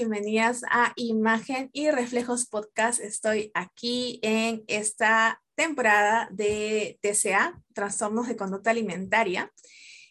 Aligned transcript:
bienvenidas 0.00 0.62
a 0.70 0.94
Imagen 0.96 1.68
y 1.74 1.90
Reflejos 1.90 2.46
Podcast. 2.46 3.00
Estoy 3.00 3.50
aquí 3.52 4.18
en 4.22 4.64
esta 4.66 5.42
temporada 5.54 6.26
de 6.32 6.98
TCA, 7.02 7.62
Trastornos 7.74 8.26
de 8.26 8.34
Conducta 8.34 8.70
Alimentaria. 8.70 9.52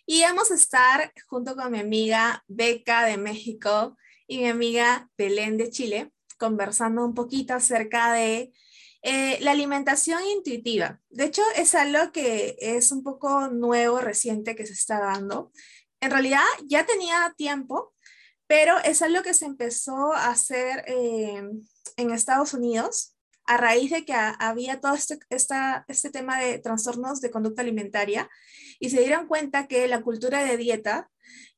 Y 0.06 0.22
vamos 0.22 0.52
a 0.52 0.54
estar 0.54 1.12
junto 1.28 1.56
con 1.56 1.72
mi 1.72 1.80
amiga 1.80 2.44
Beca 2.48 3.04
de 3.04 3.18
México 3.18 3.98
y 4.28 4.38
mi 4.38 4.50
amiga 4.50 5.10
Belén 5.18 5.58
de 5.58 5.72
Chile, 5.72 6.12
conversando 6.38 7.04
un 7.04 7.16
poquito 7.16 7.56
acerca 7.56 8.14
de 8.14 8.54
eh, 9.02 9.40
la 9.42 9.50
alimentación 9.50 10.22
intuitiva. 10.38 11.02
De 11.10 11.24
hecho, 11.24 11.42
es 11.56 11.74
algo 11.74 12.12
que 12.12 12.58
es 12.60 12.92
un 12.92 13.02
poco 13.02 13.48
nuevo, 13.48 14.02
reciente 14.02 14.56
que 14.56 14.68
se 14.68 14.74
está 14.74 15.00
dando 15.00 15.52
en 16.02 16.12
realidad 16.12 16.44
ya 16.66 16.86
tenía 16.86 17.34
tiempo, 17.36 17.94
pero 18.50 18.80
es 18.84 19.04
algo 19.04 19.22
que 19.22 19.36
se 19.36 19.46
empezó 19.46 20.12
a 20.12 20.32
hacer 20.32 20.84
eh, 20.88 21.40
en 21.98 22.12
Estados 22.12 22.56
Unidos 22.56 23.16
a 23.46 23.58
raíz 23.58 23.92
de 23.92 24.06
que 24.06 24.14
había 24.14 24.82
todo 24.82 24.96
este, 24.96 25.20
este 25.30 26.10
tema 26.10 26.42
de 26.42 26.58
trastornos 26.58 27.22
de 27.22 27.30
conducta 27.30 27.62
alimentaria 27.62 28.28
y 28.80 28.90
se 28.90 29.02
dieron 29.02 29.28
cuenta 29.28 29.68
que 29.68 29.88
la 29.88 30.02
cultura 30.02 30.44
de 30.44 30.58
dieta 30.58 31.12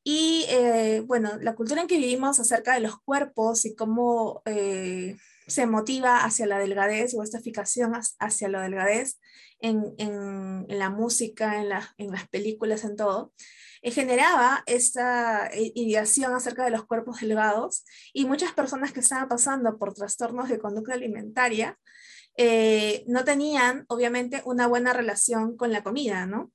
y, 0.03 0.45
eh, 0.49 1.01
bueno, 1.05 1.37
la 1.39 1.55
cultura 1.55 1.81
en 1.81 1.87
que 1.87 1.97
vivimos 1.97 2.41
acerca 2.41 2.73
de 2.73 2.81
los 2.81 2.99
cuerpos 2.99 3.63
y 3.63 3.73
cómo 3.73 4.41
eh, 4.43 5.15
se 5.47 5.67
motiva 5.67 6.25
hacia 6.25 6.45
la 6.45 6.59
delgadez 6.59 7.13
o 7.13 7.23
esta 7.23 7.39
fijación 7.39 7.93
hacia 8.19 8.49
la 8.49 8.63
delgadez 8.63 9.17
en, 9.59 9.93
en, 9.97 10.65
la 10.67 10.89
música, 10.89 11.61
en, 11.61 11.69
en 11.97 12.11
las 12.11 12.27
películas, 12.27 12.83
en 12.83 12.97
todo, 12.97 13.31
generaba 13.83 14.63
esta 14.67 15.47
eh, 15.47 15.71
ideación 15.73 16.35
acerca 16.35 16.63
de 16.63 16.71
los 16.71 16.85
cuerpos 16.85 17.21
delgados 17.21 17.83
y 18.13 18.25
muchas 18.25 18.53
personas 18.53 18.91
que 18.91 18.99
estaban 18.99 19.27
pasando 19.27 19.79
por 19.79 19.93
trastornos 19.93 20.49
de 20.49 20.59
conducta 20.59 20.93
alimentaria 20.93 21.79
eh, 22.37 23.03
no 23.07 23.23
tenían, 23.23 23.85
obviamente, 23.87 24.41
una 24.45 24.67
buena 24.67 24.93
relación 24.93 25.57
con 25.57 25.71
la 25.71 25.83
comida, 25.83 26.25
¿no? 26.25 26.51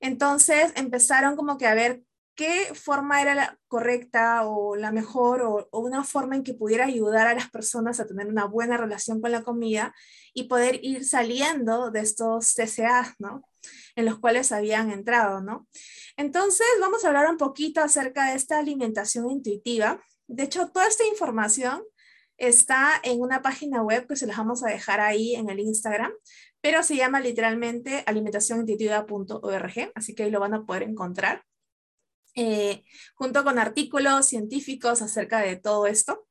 Entonces 0.00 0.72
empezaron 0.74 1.36
como 1.36 1.58
que 1.58 1.66
a 1.66 1.74
ver 1.74 2.02
qué 2.34 2.72
forma 2.74 3.20
era 3.20 3.34
la 3.34 3.58
correcta 3.68 4.46
o 4.46 4.74
la 4.76 4.90
mejor 4.90 5.42
o, 5.42 5.68
una 5.72 6.02
forma 6.04 6.36
en 6.36 6.42
que 6.42 6.54
pudiera 6.54 6.86
ayudar 6.86 7.26
a 7.26 7.34
las 7.34 7.50
personas 7.50 8.00
a 8.00 8.06
tener 8.06 8.26
una 8.26 8.46
buena 8.46 8.76
relación 8.76 9.20
con 9.20 9.32
la 9.32 9.42
comida 9.42 9.94
y 10.34 10.44
poder 10.44 10.80
ir 10.82 11.04
saliendo 11.04 11.90
de 11.90 12.00
estos 12.00 12.54
TCA, 12.54 13.14
¿no? 13.18 13.44
En 13.96 14.04
los 14.04 14.18
cuales 14.18 14.52
habían 14.52 14.90
entrado, 14.90 15.40
¿no? 15.40 15.66
Entonces, 16.16 16.66
vamos 16.80 17.04
a 17.04 17.08
hablar 17.08 17.30
un 17.30 17.36
poquito 17.36 17.80
acerca 17.80 18.30
de 18.30 18.36
esta 18.36 18.58
alimentación 18.58 19.30
intuitiva. 19.30 20.02
De 20.26 20.44
hecho, 20.44 20.68
toda 20.68 20.86
esta 20.86 21.06
información 21.06 21.82
está 22.36 23.00
en 23.04 23.20
una 23.20 23.42
página 23.42 23.82
web 23.82 24.06
que 24.08 24.16
se 24.16 24.26
las 24.26 24.36
vamos 24.36 24.64
a 24.64 24.68
dejar 24.68 25.00
ahí 25.00 25.34
en 25.34 25.48
el 25.48 25.60
Instagram, 25.60 26.12
pero 26.60 26.82
se 26.82 26.96
llama 26.96 27.20
literalmente 27.20 28.02
alimentacionintuitiva.org, 28.06 29.92
así 29.94 30.14
que 30.14 30.24
ahí 30.24 30.30
lo 30.30 30.40
van 30.40 30.54
a 30.54 30.64
poder 30.64 30.82
encontrar, 30.82 31.44
eh, 32.34 32.82
junto 33.14 33.44
con 33.44 33.58
artículos 33.58 34.26
científicos 34.26 35.02
acerca 35.02 35.40
de 35.40 35.56
todo 35.56 35.86
esto. 35.86 36.26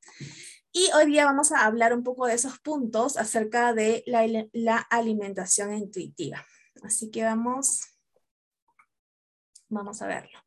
Y 0.74 0.90
hoy 0.96 1.06
día 1.08 1.26
vamos 1.26 1.52
a 1.52 1.66
hablar 1.66 1.94
un 1.94 2.04
poco 2.04 2.28
de 2.28 2.34
esos 2.34 2.60
puntos 2.60 3.18
acerca 3.18 3.74
de 3.74 4.04
la, 4.06 4.26
la 4.54 4.78
alimentación 4.78 5.74
intuitiva. 5.74 6.46
Así 6.82 7.12
que 7.12 7.24
vamos 7.24 7.92
Vamos 9.72 10.02
a 10.02 10.08
verlo. 10.08 10.38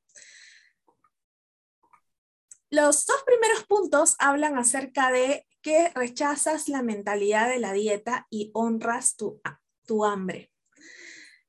Los 2.68 3.06
dos 3.06 3.22
primeros 3.24 3.64
puntos 3.64 4.16
hablan 4.18 4.58
acerca 4.58 5.10
de 5.10 5.46
que 5.62 5.88
rechazas 5.94 6.68
la 6.68 6.82
mentalidad 6.82 7.48
de 7.48 7.58
la 7.58 7.72
dieta 7.72 8.26
y 8.28 8.50
honras 8.52 9.16
tu, 9.16 9.40
tu 9.86 10.04
hambre. 10.04 10.52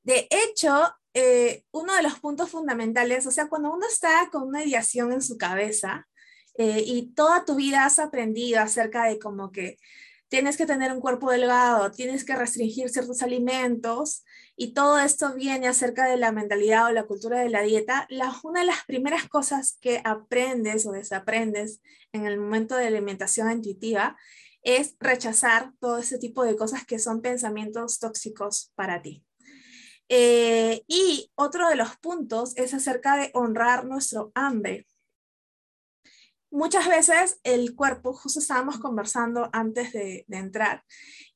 De 0.03 0.29
hecho, 0.29 0.95
eh, 1.13 1.65
uno 1.71 1.95
de 1.95 2.03
los 2.03 2.19
puntos 2.21 2.49
fundamentales, 2.49 3.27
o 3.27 3.31
sea, 3.31 3.49
cuando 3.49 3.73
uno 3.73 3.85
está 3.87 4.29
con 4.31 4.43
una 4.43 4.63
ideación 4.63 5.11
en 5.11 5.21
su 5.21 5.37
cabeza 5.37 6.07
eh, 6.57 6.81
y 6.85 7.13
toda 7.13 7.43
tu 7.43 7.55
vida 7.55 7.83
has 7.83 7.99
aprendido 7.99 8.61
acerca 8.61 9.03
de 9.05 9.19
como 9.19 9.51
que 9.51 9.77
tienes 10.29 10.55
que 10.55 10.65
tener 10.65 10.93
un 10.93 11.01
cuerpo 11.01 11.29
delgado, 11.29 11.91
tienes 11.91 12.23
que 12.23 12.35
restringir 12.35 12.89
ciertos 12.89 13.21
alimentos, 13.21 14.24
y 14.57 14.73
todo 14.73 14.99
esto 14.99 15.33
viene 15.33 15.67
acerca 15.67 16.05
de 16.07 16.17
la 16.17 16.31
mentalidad 16.31 16.85
o 16.85 16.91
la 16.91 17.03
cultura 17.03 17.39
de 17.39 17.49
la 17.49 17.61
dieta, 17.61 18.07
una 18.43 18.61
de 18.61 18.65
las 18.65 18.85
primeras 18.85 19.27
cosas 19.27 19.77
que 19.81 20.01
aprendes 20.05 20.85
o 20.85 20.91
desaprendes 20.91 21.81
en 22.13 22.25
el 22.25 22.39
momento 22.39 22.75
de 22.77 22.87
alimentación 22.87 23.51
intuitiva 23.51 24.17
es 24.61 24.95
rechazar 24.99 25.73
todo 25.79 25.97
ese 25.97 26.17
tipo 26.17 26.43
de 26.43 26.55
cosas 26.55 26.85
que 26.85 26.99
son 26.99 27.21
pensamientos 27.21 27.99
tóxicos 27.99 28.71
para 28.75 29.01
ti. 29.01 29.23
Eh, 30.07 30.83
y 30.87 31.31
otro 31.35 31.67
de 31.67 31.75
los 31.75 31.97
puntos 31.97 32.55
es 32.55 32.73
acerca 32.73 33.17
de 33.17 33.31
honrar 33.33 33.85
nuestro 33.85 34.31
hambre. 34.35 34.87
Muchas 36.49 36.87
veces 36.87 37.39
el 37.43 37.75
cuerpo, 37.75 38.13
justo 38.13 38.39
estábamos 38.39 38.79
conversando 38.79 39.49
antes 39.51 39.91
de, 39.91 40.23
de 40.27 40.37
entrar, 40.37 40.83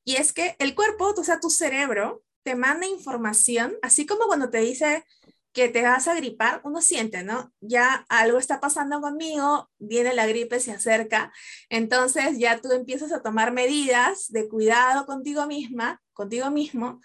y 0.04 0.16
es 0.16 0.32
que 0.32 0.56
el 0.58 0.74
cuerpo, 0.74 1.12
o 1.16 1.24
sea, 1.24 1.40
tu 1.40 1.50
cerebro, 1.50 2.22
te 2.42 2.54
manda 2.54 2.86
información, 2.86 3.74
así 3.82 4.06
como 4.06 4.26
cuando 4.26 4.50
te 4.50 4.58
dice 4.58 5.04
que 5.52 5.68
te 5.68 5.82
vas 5.82 6.06
a 6.06 6.14
gripar, 6.14 6.60
uno 6.64 6.80
siente, 6.80 7.24
¿no? 7.24 7.52
Ya 7.60 8.04
algo 8.08 8.38
está 8.38 8.60
pasando 8.60 9.00
conmigo, 9.00 9.68
viene 9.78 10.14
la 10.14 10.26
gripe, 10.26 10.60
se 10.60 10.72
acerca, 10.72 11.32
entonces 11.68 12.38
ya 12.38 12.60
tú 12.60 12.70
empiezas 12.72 13.12
a 13.12 13.22
tomar 13.22 13.52
medidas 13.52 14.30
de 14.30 14.48
cuidado 14.48 15.06
contigo 15.06 15.46
misma, 15.46 16.00
contigo 16.12 16.50
mismo, 16.50 17.00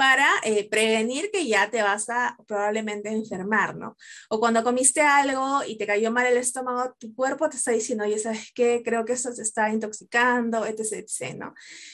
para 0.00 0.26
eh, 0.44 0.66
prevenir 0.70 1.30
que 1.30 1.46
ya 1.46 1.70
te 1.70 1.82
vas 1.82 2.08
a 2.08 2.34
probablemente 2.46 3.10
enfermar, 3.10 3.76
¿no? 3.76 3.98
O 4.30 4.40
cuando 4.40 4.64
comiste 4.64 5.02
algo 5.02 5.62
y 5.66 5.76
te 5.76 5.86
cayó 5.86 6.10
mal 6.10 6.24
el 6.24 6.38
estómago, 6.38 6.96
tu 6.98 7.14
cuerpo 7.14 7.50
te 7.50 7.58
está 7.58 7.72
diciendo, 7.72 8.04
oye, 8.04 8.18
¿sabes 8.18 8.50
qué? 8.54 8.80
Creo 8.82 9.04
que 9.04 9.12
esto 9.12 9.34
te 9.34 9.42
está 9.42 9.68
intoxicando, 9.68 10.64
etc., 10.64 11.04
etc., 11.04 11.36
¿no? 11.36 11.52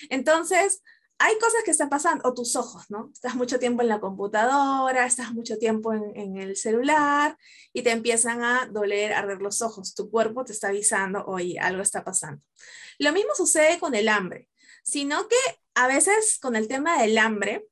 Entonces, 0.09 0.85
hay 1.19 1.39
cosas 1.39 1.63
que 1.65 1.71
están 1.71 1.89
pasando, 1.89 2.29
o 2.29 2.35
tus 2.35 2.57
ojos, 2.57 2.85
¿no? 2.91 3.11
Estás 3.13 3.35
mucho 3.35 3.59
tiempo 3.59 3.83
en 3.83 3.89
la 3.89 4.01
computadora, 4.01 5.07
estás 5.07 5.33
mucho 5.33 5.57
tiempo 5.59 5.95
en, 5.95 6.37
el 6.37 6.57
celular 6.57 7.39
y 7.73 7.83
te 7.83 7.91
empiezan 7.91 8.43
a 8.45 8.67
doler, 8.67 9.15
arder 9.15 9.41
los 9.41 9.63
ojos. 9.63 9.95
Tu 9.95 10.11
cuerpo 10.11 10.45
te 10.45 10.53
está 10.53 10.69
avisando, 10.69 11.25
oye, 11.27 11.59
algo 11.59 11.83
está 11.83 12.05
pasando. 12.05 12.43
Lo 12.99 13.13
mismo 13.13 13.31
sucede 13.35 13.79
con 13.79 13.95
el 13.95 14.09
hambre, 14.09 14.49
sino 14.85 15.27
que 15.29 15.37
a 15.75 15.89
veces 15.89 16.39
con 16.41 16.55
el 16.55 16.69
tema 16.69 17.01
del 17.01 17.17
hambre, 17.19 17.67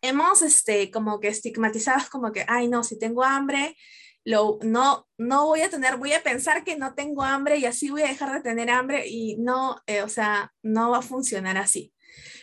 hemos 0.00 0.42
este, 0.42 0.90
como 0.90 1.20
que 1.20 1.28
estigmatizados 1.28 2.10
como 2.10 2.32
que, 2.32 2.44
ay, 2.48 2.68
no, 2.68 2.84
si 2.84 2.98
tengo 2.98 3.22
hambre, 3.22 3.76
lo, 4.24 4.58
no, 4.62 5.06
no 5.18 5.46
voy 5.46 5.60
a 5.60 5.70
tener, 5.70 5.96
voy 5.98 6.12
a 6.12 6.22
pensar 6.22 6.64
que 6.64 6.76
no 6.76 6.94
tengo 6.94 7.22
hambre 7.22 7.58
y 7.58 7.66
así 7.66 7.90
voy 7.90 8.02
a 8.02 8.08
dejar 8.08 8.32
de 8.32 8.40
tener 8.40 8.70
hambre 8.70 9.06
y 9.06 9.36
no, 9.36 9.80
eh, 9.86 10.02
o 10.02 10.08
sea, 10.08 10.52
no 10.62 10.90
va 10.90 10.98
a 10.98 11.02
funcionar 11.02 11.56
así. 11.58 11.93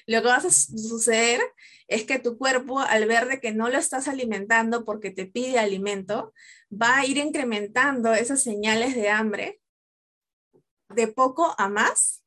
Lo 0.08 0.22
que 0.22 0.28
va 0.28 0.38
a 0.38 0.42
suceder 0.42 1.42
es 1.88 2.06
que 2.06 2.20
tu 2.20 2.38
cuerpo, 2.38 2.80
al 2.80 3.06
ver 3.06 3.28
de 3.28 3.40
que 3.40 3.52
no 3.52 3.70
lo 3.70 3.78
estás 3.78 4.08
alimentando 4.08 4.86
porque 4.86 5.12
te 5.12 5.26
pide 5.26 5.60
alimento, 5.60 6.34
va 6.72 6.98
a 6.98 7.06
ir 7.06 7.18
incrementando 7.18 8.14
esas 8.14 8.42
señales 8.42 8.96
de 8.96 9.10
hambre 9.10 9.62
de 10.90 11.08
poco 11.08 11.54
a 11.58 11.70
más. 11.70 12.24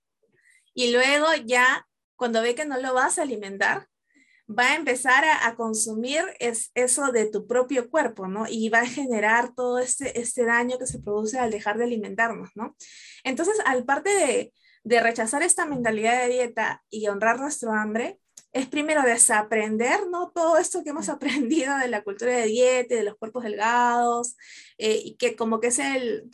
Y 0.75 0.93
luego 0.93 1.26
ya, 1.44 1.87
cuando 2.17 2.43
ve 2.43 2.55
que 2.55 2.64
no 2.64 2.81
lo 2.81 2.94
vas 2.94 3.19
a 3.19 3.23
alimentar, 3.23 3.88
va 4.49 4.73
a 4.73 4.76
empezar 4.76 5.25
a, 5.25 5.55
consumir 5.56 6.23
es, 6.38 6.70
eso 6.75 7.11
de 7.12 7.31
tu 7.31 7.47
propio 7.47 7.88
cuerpo, 7.88 8.29
¿no? 8.29 8.47
Y 8.49 8.69
va 8.69 8.81
a 8.81 8.87
generar 8.87 9.55
todo 9.55 9.79
este, 9.79 10.20
este 10.20 10.44
daño 10.44 10.79
que 10.79 10.87
se 10.87 10.99
produce 10.99 11.38
al 11.38 11.50
dejar 11.50 11.79
de 11.79 11.85
alimentarnos, 11.85 12.50
¿no? 12.55 12.76
Entonces, 13.23 13.56
al 13.64 13.85
parte 13.85 14.11
de, 14.11 14.52
de 14.84 15.00
rechazar 15.00 15.42
esta 15.42 15.66
mentalidad 15.66 16.22
de 16.22 16.28
dieta 16.28 16.84
y 16.90 17.08
honrar 17.08 17.40
nuestro 17.40 17.72
hambre, 17.72 18.20
es 18.52 18.69
primero 18.69 19.02
desaprender, 19.02 20.06
¿no? 20.10 20.31
Todo 20.31 20.58
esto 20.58 20.84
que 20.84 20.90
hemos 20.90 21.08
aprendido 21.08 21.76
de 21.78 21.88
la 21.88 22.04
cultura 22.04 22.32
de 22.32 22.46
dieta 22.46 22.94
y 22.94 22.98
de 22.98 23.04
los 23.04 23.16
cuerpos 23.16 23.42
delgados, 23.42 24.36
eh, 24.78 25.00
y 25.04 25.16
que 25.16 25.34
como 25.34 25.58
que 25.58 25.69
es 25.69 25.78
el, 25.81 26.31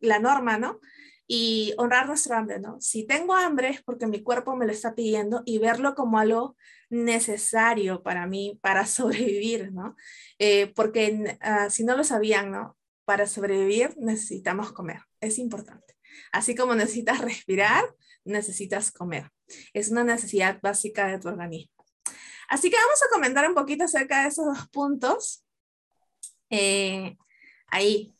la 0.00 0.18
norma, 0.18 0.58
¿no? 0.58 0.80
Y 1.26 1.74
honrar 1.78 2.06
nuestro 2.06 2.36
hambre, 2.36 2.60
¿no? 2.60 2.80
Si 2.80 3.06
tengo 3.06 3.34
hambre 3.34 3.70
es 3.70 3.82
porque 3.82 4.06
mi 4.06 4.22
cuerpo 4.22 4.54
me 4.54 4.66
lo 4.66 4.72
está 4.72 4.94
pidiendo 4.94 5.42
y 5.46 5.58
verlo 5.58 5.94
como 5.94 6.18
algo 6.18 6.56
necesario 6.90 8.02
para 8.02 8.26
mí, 8.26 8.58
para 8.62 8.86
sobrevivir, 8.86 9.72
¿no? 9.72 9.96
Eh, 10.38 10.72
porque 10.76 11.36
uh, 11.42 11.70
si 11.70 11.84
no 11.84 11.96
lo 11.96 12.04
sabían, 12.04 12.52
¿no? 12.52 12.76
Para 13.06 13.26
sobrevivir 13.26 13.94
necesitamos 13.98 14.72
comer, 14.72 15.00
es 15.20 15.38
importante. 15.38 15.93
Así 16.32 16.54
como 16.54 16.74
necesitas 16.74 17.20
respirar, 17.20 17.84
necesitas 18.24 18.90
comer. 18.90 19.30
Es 19.72 19.90
una 19.90 20.04
necesidad 20.04 20.60
básica 20.62 21.06
de 21.08 21.18
tu 21.18 21.28
organismo. 21.28 21.84
Así 22.48 22.70
que 22.70 22.76
vamos 22.76 23.02
a 23.02 23.12
comentar 23.12 23.48
un 23.48 23.54
poquito 23.54 23.84
acerca 23.84 24.22
de 24.22 24.28
esos 24.28 24.46
dos 24.46 24.68
puntos. 24.68 25.44
Eh, 26.50 27.16
ahí. 27.68 28.14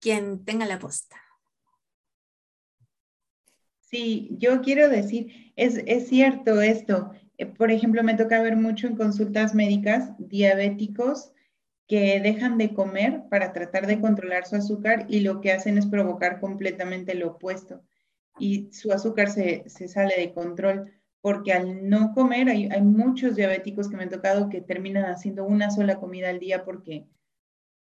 quien 0.00 0.44
tenga 0.44 0.66
la 0.66 0.78
posta. 0.78 1.16
Sí, 3.80 4.28
yo 4.38 4.60
quiero 4.60 4.88
decir, 4.88 5.52
es, 5.56 5.82
es 5.86 6.08
cierto 6.08 6.60
esto. 6.60 7.10
Eh, 7.38 7.46
por 7.46 7.70
ejemplo, 7.70 8.02
me 8.04 8.14
toca 8.14 8.42
ver 8.42 8.56
mucho 8.56 8.86
en 8.86 8.96
consultas 8.96 9.54
médicas 9.54 10.10
diabéticos 10.18 11.32
que 11.88 12.20
dejan 12.20 12.58
de 12.58 12.74
comer 12.74 13.22
para 13.30 13.52
tratar 13.52 13.86
de 13.86 14.00
controlar 14.00 14.46
su 14.46 14.56
azúcar 14.56 15.06
y 15.08 15.20
lo 15.20 15.40
que 15.40 15.52
hacen 15.52 15.78
es 15.78 15.86
provocar 15.86 16.38
completamente 16.38 17.14
lo 17.14 17.28
opuesto. 17.32 17.82
Y 18.38 18.70
su 18.72 18.92
azúcar 18.92 19.30
se, 19.30 19.68
sale 19.68 20.14
de 20.16 20.32
control 20.32 20.92
porque 21.20 21.52
al 21.52 21.88
no 21.88 22.12
comer, 22.14 22.48
hay, 22.48 22.68
hay, 22.70 22.82
muchos 22.82 23.34
diabéticos 23.34 23.88
que 23.88 23.96
me 23.96 24.04
han 24.04 24.10
tocado 24.10 24.48
que 24.48 24.60
terminan 24.60 25.06
haciendo 25.06 25.44
una 25.44 25.70
sola 25.70 25.98
comida 25.98 26.28
al 26.28 26.38
día 26.38 26.64
porque 26.64 27.06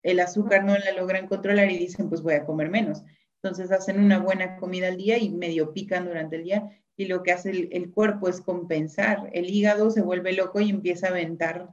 el 0.03 0.19
azúcar 0.19 0.63
no 0.63 0.77
la 0.77 0.91
logran 0.93 1.27
controlar 1.27 1.69
y 1.71 1.77
dicen, 1.77 2.09
pues 2.09 2.21
voy 2.21 2.35
a 2.35 2.45
comer 2.45 2.69
menos. 2.69 3.03
Entonces 3.41 3.71
hacen 3.71 3.99
una 3.99 4.19
buena 4.19 4.57
comida 4.57 4.87
al 4.87 4.97
día 4.97 5.17
y 5.17 5.29
medio 5.29 5.73
pican 5.73 6.05
durante 6.05 6.35
el 6.35 6.43
día 6.43 6.69
y 6.95 7.05
lo 7.05 7.23
que 7.23 7.31
hace 7.31 7.69
el, 7.71 7.91
cuerpo 7.91 8.27
es 8.27 8.41
compensar. 8.41 9.29
El 9.33 9.49
hígado 9.49 9.89
se 9.89 10.01
vuelve 10.01 10.33
loco 10.33 10.59
y 10.59 10.69
empieza 10.69 11.07
a 11.07 11.11
aventar 11.11 11.69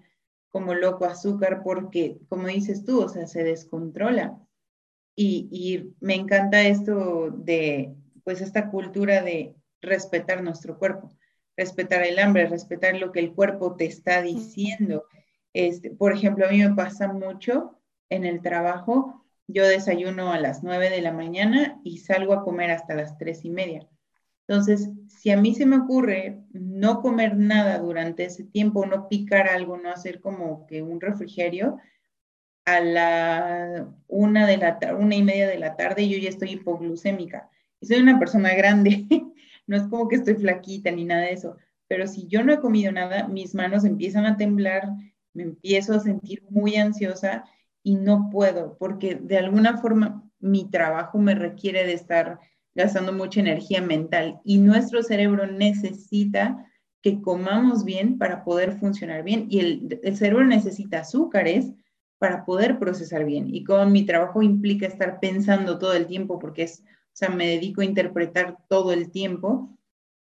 como 0.56 0.72
loco 0.72 1.04
azúcar 1.04 1.60
porque, 1.62 2.16
como 2.30 2.46
dices 2.46 2.82
tú, 2.82 3.02
o 3.02 3.10
sea, 3.10 3.26
se 3.26 3.44
descontrola. 3.44 4.40
Y, 5.14 5.48
y 5.50 5.94
me 6.00 6.14
encanta 6.14 6.62
esto 6.62 7.30
de, 7.30 7.94
pues, 8.24 8.40
esta 8.40 8.70
cultura 8.70 9.20
de 9.20 9.54
respetar 9.82 10.42
nuestro 10.42 10.78
cuerpo, 10.78 11.14
respetar 11.58 12.04
el 12.04 12.18
hambre, 12.18 12.46
respetar 12.46 12.96
lo 12.96 13.12
que 13.12 13.20
el 13.20 13.34
cuerpo 13.34 13.76
te 13.76 13.84
está 13.84 14.22
diciendo. 14.22 15.04
Este, 15.52 15.90
por 15.90 16.14
ejemplo, 16.14 16.46
a 16.46 16.50
mí 16.50 16.56
me 16.62 16.74
pasa 16.74 17.12
mucho 17.12 17.78
en 18.08 18.24
el 18.24 18.40
trabajo, 18.40 19.26
yo 19.46 19.68
desayuno 19.68 20.32
a 20.32 20.40
las 20.40 20.62
9 20.62 20.88
de 20.88 21.02
la 21.02 21.12
mañana 21.12 21.82
y 21.84 21.98
salgo 21.98 22.32
a 22.32 22.42
comer 22.42 22.70
hasta 22.70 22.94
las 22.94 23.18
tres 23.18 23.44
y 23.44 23.50
media. 23.50 23.86
Entonces, 24.48 24.90
si 25.08 25.30
a 25.30 25.36
mí 25.36 25.54
se 25.54 25.66
me 25.66 25.76
ocurre 25.76 26.40
no 26.52 27.00
comer 27.00 27.36
nada 27.36 27.78
durante 27.78 28.24
ese 28.24 28.44
tiempo, 28.44 28.86
no 28.86 29.08
picar 29.08 29.48
algo, 29.48 29.76
no 29.76 29.90
hacer 29.90 30.20
como 30.20 30.66
que 30.66 30.82
un 30.82 31.00
refrigerio, 31.00 31.78
a 32.64 32.80
la 32.80 33.88
una 34.08 34.46
de 34.46 34.56
la 34.56 34.78
una 34.98 35.14
y 35.14 35.22
media 35.22 35.48
de 35.48 35.58
la 35.58 35.76
tarde 35.76 36.08
yo 36.08 36.18
ya 36.18 36.28
estoy 36.28 36.52
hipoglucémica. 36.52 37.48
Y 37.80 37.86
soy 37.86 37.98
una 37.98 38.18
persona 38.18 38.54
grande, 38.54 39.06
no 39.66 39.76
es 39.76 39.84
como 39.84 40.08
que 40.08 40.16
estoy 40.16 40.34
flaquita 40.34 40.90
ni 40.90 41.04
nada 41.04 41.22
de 41.22 41.32
eso, 41.32 41.56
pero 41.88 42.06
si 42.06 42.26
yo 42.26 42.42
no 42.42 42.52
he 42.52 42.60
comido 42.60 42.92
nada, 42.92 43.28
mis 43.28 43.54
manos 43.54 43.84
empiezan 43.84 44.26
a 44.26 44.36
temblar, 44.36 44.88
me 45.32 45.44
empiezo 45.44 45.94
a 45.94 46.00
sentir 46.00 46.42
muy 46.50 46.76
ansiosa 46.76 47.44
y 47.82 47.94
no 47.96 48.30
puedo, 48.30 48.76
porque 48.78 49.14
de 49.14 49.38
alguna 49.38 49.78
forma 49.78 50.24
mi 50.40 50.68
trabajo 50.70 51.18
me 51.18 51.34
requiere 51.34 51.86
de 51.86 51.92
estar 51.92 52.40
gastando 52.76 53.12
mucha 53.12 53.40
energía 53.40 53.80
mental 53.80 54.40
y 54.44 54.58
nuestro 54.58 55.02
cerebro 55.02 55.46
necesita 55.46 56.64
que 57.02 57.20
comamos 57.20 57.84
bien 57.84 58.18
para 58.18 58.44
poder 58.44 58.78
funcionar 58.78 59.24
bien 59.24 59.46
y 59.48 59.60
el, 59.60 60.16
cerebro 60.16 60.44
necesita 60.44 61.00
azúcares 61.00 61.72
para 62.18 62.44
poder 62.44 62.78
procesar 62.78 63.24
bien. 63.24 63.54
Y 63.54 63.64
como 63.64 63.86
mi 63.86 64.04
trabajo 64.04 64.42
implica 64.42 64.86
estar 64.86 65.20
pensando 65.20 65.78
todo 65.78 65.94
el 65.94 66.06
tiempo, 66.06 66.38
porque 66.38 66.64
es, 66.64 66.80
o 66.80 67.12
sea, 67.12 67.28
me 67.30 67.46
dedico 67.48 67.80
a 67.80 67.84
interpretar 67.84 68.56
todo 68.68 68.92
el 68.92 69.10
tiempo, 69.10 69.70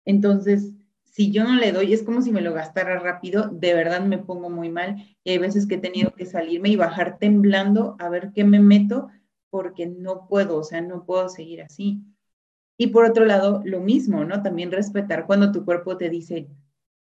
entonces 0.04 0.72
si 1.04 1.30
yo 1.30 1.44
no 1.44 1.54
le 1.54 1.72
doy, 1.72 1.92
es 1.92 2.02
como 2.02 2.22
si 2.22 2.32
me 2.32 2.40
lo 2.40 2.52
gastara 2.52 2.98
rápido, 2.98 3.48
de 3.48 3.72
verdad 3.72 4.00
me 4.00 4.18
pongo 4.18 4.50
muy 4.50 4.68
mal 4.68 4.96
y 5.22 5.30
hay 5.30 5.38
veces 5.38 5.66
que 5.66 5.76
he 5.76 5.78
tenido 5.78 6.12
que 6.12 6.26
salirme 6.26 6.70
y 6.70 6.76
bajar 6.76 7.18
temblando 7.18 7.96
a 8.00 8.08
ver 8.08 8.32
qué 8.34 8.44
me 8.44 8.58
meto 8.58 9.08
porque 9.48 9.86
no 9.86 10.26
puedo, 10.28 10.58
o 10.58 10.64
sea, 10.64 10.80
no 10.80 11.04
puedo 11.04 11.28
seguir 11.28 11.62
así. 11.62 12.02
Y 12.76 12.88
por 12.88 13.04
otro 13.04 13.24
lado, 13.24 13.62
lo 13.64 13.80
mismo, 13.80 14.24
¿no? 14.24 14.42
También 14.42 14.72
respetar 14.72 15.26
cuando 15.26 15.52
tu 15.52 15.64
cuerpo 15.64 15.96
te 15.96 16.10
dice, 16.10 16.48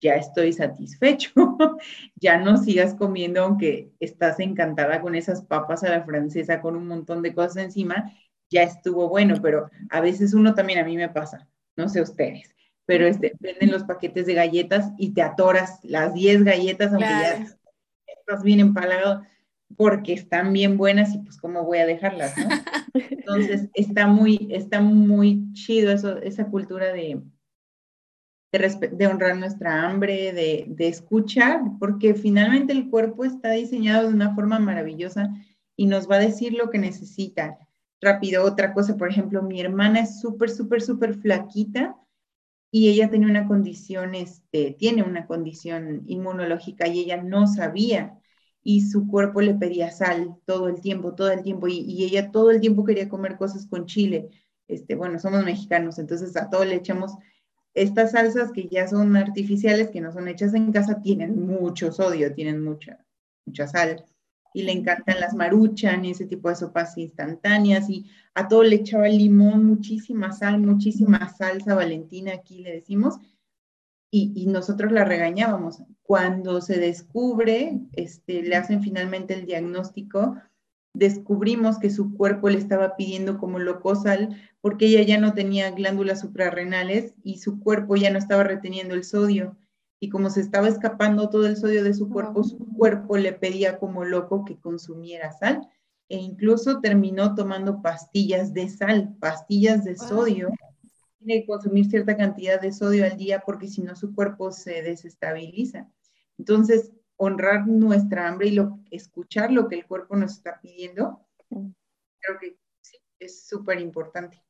ya 0.03 0.14
estoy 0.14 0.53
satisfecho, 0.53 1.31
ya 2.17 2.38
no 2.38 2.56
sigas 2.56 2.94
comiendo 2.94 3.43
aunque 3.43 3.93
estás 4.00 4.41
encantada 4.41 5.00
con 5.00 5.14
esas 5.14 5.43
papas 5.43 5.85
a 5.85 5.91
la 5.91 6.03
francesa 6.03 6.61
con 6.61 6.76
un 6.76 6.88
montón 6.88 7.23
de 7.23 7.35
cosas 7.35 7.59
encima, 7.59 8.12
ya 8.50 8.64
estuvo 8.64 9.09
bueno, 9.09 9.37
pero 9.41 9.70
a 9.91 10.00
veces 10.00 10.35
uno 10.35 10.55
también 10.55 10.81
a 10.81 10.85
mí 10.85 10.97
me 10.97 11.09
pasa, 11.09 11.49
no 11.76 11.88
sé 11.88 12.03
ustedes, 12.03 12.55
pero 12.85 13.06
este, 13.06 13.32
venden 13.38 13.70
los 13.70 13.85
paquetes 13.85 14.26
de 14.26 14.35
galletas 14.35 14.93
y 14.99 15.15
te 15.15 15.23
atoras 15.23 15.79
las 15.85 16.12
10 16.12 16.43
galletas, 16.44 16.93
aunque 16.93 17.06
ya 17.06 17.47
estás 18.06 18.43
bien 18.43 18.61
empalagado, 18.61 19.23
porque 19.77 20.13
están 20.13 20.53
bien 20.53 20.77
buenas 20.77 21.15
y 21.15 21.19
pues 21.19 21.37
cómo 21.37 21.65
voy 21.65 21.79
a 21.79 21.87
dejarlas, 21.87 22.37
¿no? 22.37 22.45
Entonces 23.11 23.69
está 23.75 24.07
muy, 24.07 24.49
está 24.51 24.81
muy 24.81 25.53
chido 25.53 25.93
eso, 25.93 26.19
esa 26.19 26.47
cultura 26.47 26.93
de, 26.93 27.23
de, 28.53 28.89
de 28.93 29.07
honrar 29.07 29.37
nuestra 29.37 29.89
hambre, 29.89 30.33
de, 30.33 30.67
de, 30.69 30.89
escuchar, 30.89 31.61
porque 31.79 32.15
finalmente 32.15 32.73
el 32.73 32.91
cuerpo 32.91 33.25
está 33.25 33.51
diseñado 33.51 34.09
de 34.09 34.15
una 34.15 34.35
forma 34.35 34.59
maravillosa 34.59 35.31
y 35.77 35.87
nos 35.87 36.11
va 36.11 36.17
a 36.17 36.21
decir 36.21 36.53
lo 36.55 36.71
que 36.71 36.79
necesita. 36.79 37.59
Rápido, 38.01 38.45
otra 38.45 38.75
cosa, 38.75 38.97
por 38.97 39.09
ejemplo, 39.09 39.43
mi 39.43 39.61
hermana 39.61 40.01
es 40.01 40.21
súper, 40.21 40.51
súper, 40.51 40.83
súper 40.83 41.15
flaquita 41.15 41.97
y 42.71 42.89
ella 42.89 43.11
tenía 43.11 43.29
una 43.29 43.47
condición, 43.47 44.15
este, 44.15 44.75
tiene 44.79 45.03
una 45.03 45.27
condición 45.27 46.03
inmunológica 46.07 46.89
y 46.89 47.01
ella 47.01 47.23
no 47.23 47.47
sabía 47.47 48.19
y 48.62 48.82
su 48.82 49.09
cuerpo 49.09 49.41
le 49.41 49.55
pedía 49.55 49.91
sal 49.91 50.37
todo 50.44 50.69
el 50.69 50.81
tiempo, 50.81 51.14
todo 51.14 51.31
el 51.31 51.43
tiempo 51.43 51.69
y, 51.69 52.05
ella 52.05 52.31
todo 52.31 52.50
el 52.50 52.61
tiempo 52.61 52.85
quería 52.85 53.09
comer 53.09 53.37
cosas 53.37 53.67
con 53.67 53.87
chile. 53.87 54.31
Este, 54.69 54.94
bueno, 54.94 55.19
somos 55.19 55.44
mexicanos, 55.44 55.99
entonces 55.99 56.37
a 56.37 56.49
todo 56.49 56.64
le 56.64 56.76
echamos 56.76 57.12
estas 57.75 58.12
salsas 58.12 58.53
que 58.53 58.69
ya 58.69 58.87
son 58.87 59.17
artificiales, 59.17 59.91
que 59.91 60.00
no 60.00 60.12
son 60.12 60.29
hechas 60.29 60.55
en 60.55 60.73
casa, 60.73 61.00
tienen 61.00 61.38
mucho 61.47 61.91
sodio, 61.93 62.32
tienen 62.35 62.62
mucha, 62.62 63.05
mucha 63.47 63.67
sal 63.67 64.05
y 64.55 64.62
le 64.62 64.73
encantan 64.73 65.20
las 65.20 65.35
maruchan 65.35 66.05
y 66.05 66.11
ese 66.11 66.26
tipo 66.26 66.49
de 66.49 66.56
sopas 66.56 66.97
instantáneas 66.99 67.88
y 67.88 68.06
a 68.35 68.48
todo 68.48 68.63
le 68.63 68.77
echaba 68.77 69.08
limón, 69.08 69.65
muchísima 69.65 70.32
sal, 70.32 70.60
muchísima 70.60 71.29
salsa 71.29 71.75
valentina 71.75 72.32
aquí 72.34 72.58
le 72.58 72.72
decimos 72.72 73.19
y, 74.13 74.31
y, 74.37 74.47
nosotros 74.47 74.93
la 74.93 75.05
regañábamos. 75.05 75.83
Cuando 76.03 76.61
se 76.61 76.79
descubre, 76.79 77.81
este, 77.95 78.43
le 78.43 78.55
hacen 78.55 78.83
finalmente 78.83 79.35
el 79.35 79.47
diagnóstico, 79.47 80.37
descubrimos 80.95 81.79
que 81.79 81.91
su 81.91 82.15
cuerpo 82.15 82.51
le 82.51 82.59
estaba 82.59 82.97
pidiendo 82.97 83.39
como 83.39 83.59
loco 83.59 83.97
sal 83.97 84.37
porque 84.61 84.87
ella 84.87 85.03
ya 85.03 85.19
no 85.19 85.33
tenía 85.33 85.71
glándulas 85.71 86.21
suprarrenales 86.21 87.15
y 87.25 87.39
su 87.39 87.61
cuerpo 87.61 87.97
ya 87.97 88.11
no 88.11 88.19
estaba 88.19 88.45
reteniendo 88.45 88.95
el 88.95 89.05
sodio 89.05 89.57
y 90.01 90.11
como 90.11 90.31
se 90.31 90.41
estaba 90.41 90.69
escapando 90.69 91.31
todo 91.31 91.47
el 91.47 91.57
sodio 91.57 91.85
de 91.85 91.95
su 91.95 92.11
cuerpo, 92.11 92.45
su 92.45 92.59
cuerpo 92.77 93.17
le 93.17 93.33
pedía 93.33 93.79
como 93.79 94.05
loco 94.05 94.45
que 94.45 94.59
consumiera 94.59 95.33
sal 95.33 95.69
e 96.09 96.19
incluso 96.19 96.81
terminó 96.81 97.35
tomando 97.35 97.81
pastillas 97.81 98.53
de 98.53 98.69
sal, 98.69 99.17
pastillas 99.19 99.85
de 99.85 99.97
sodio. 99.97 100.51
Tiene 101.24 101.43
que 101.43 101.46
consumir 101.46 101.86
cierta 101.86 102.17
cantidad 102.17 102.60
de 102.60 102.72
sodio 102.72 103.05
al 103.05 103.17
día 103.17 103.41
porque 103.41 103.69
si 103.69 103.82
no 103.82 103.94
su 103.94 104.14
cuerpo 104.14 104.50
se 104.50 104.82
desestabiliza. 104.82 105.88
Entonces, 106.38 106.93
honrar 107.17 107.67
nuestra 107.67 108.29
hambre 108.29 108.48
y 108.48 108.52
lo, 108.52 108.81
escuchar 108.91 109.52
lo 109.52 109.69
que 109.69 109.76
el 109.76 109.86
cuerpo 109.86 110.17
nos 110.17 110.32
está 110.32 110.60
pidiendo, 110.60 111.24
creo 111.48 112.38
que 112.41 112.56
sí, 112.81 112.96
es 113.19 113.46
súper 113.46 113.81
importante. 113.81 114.43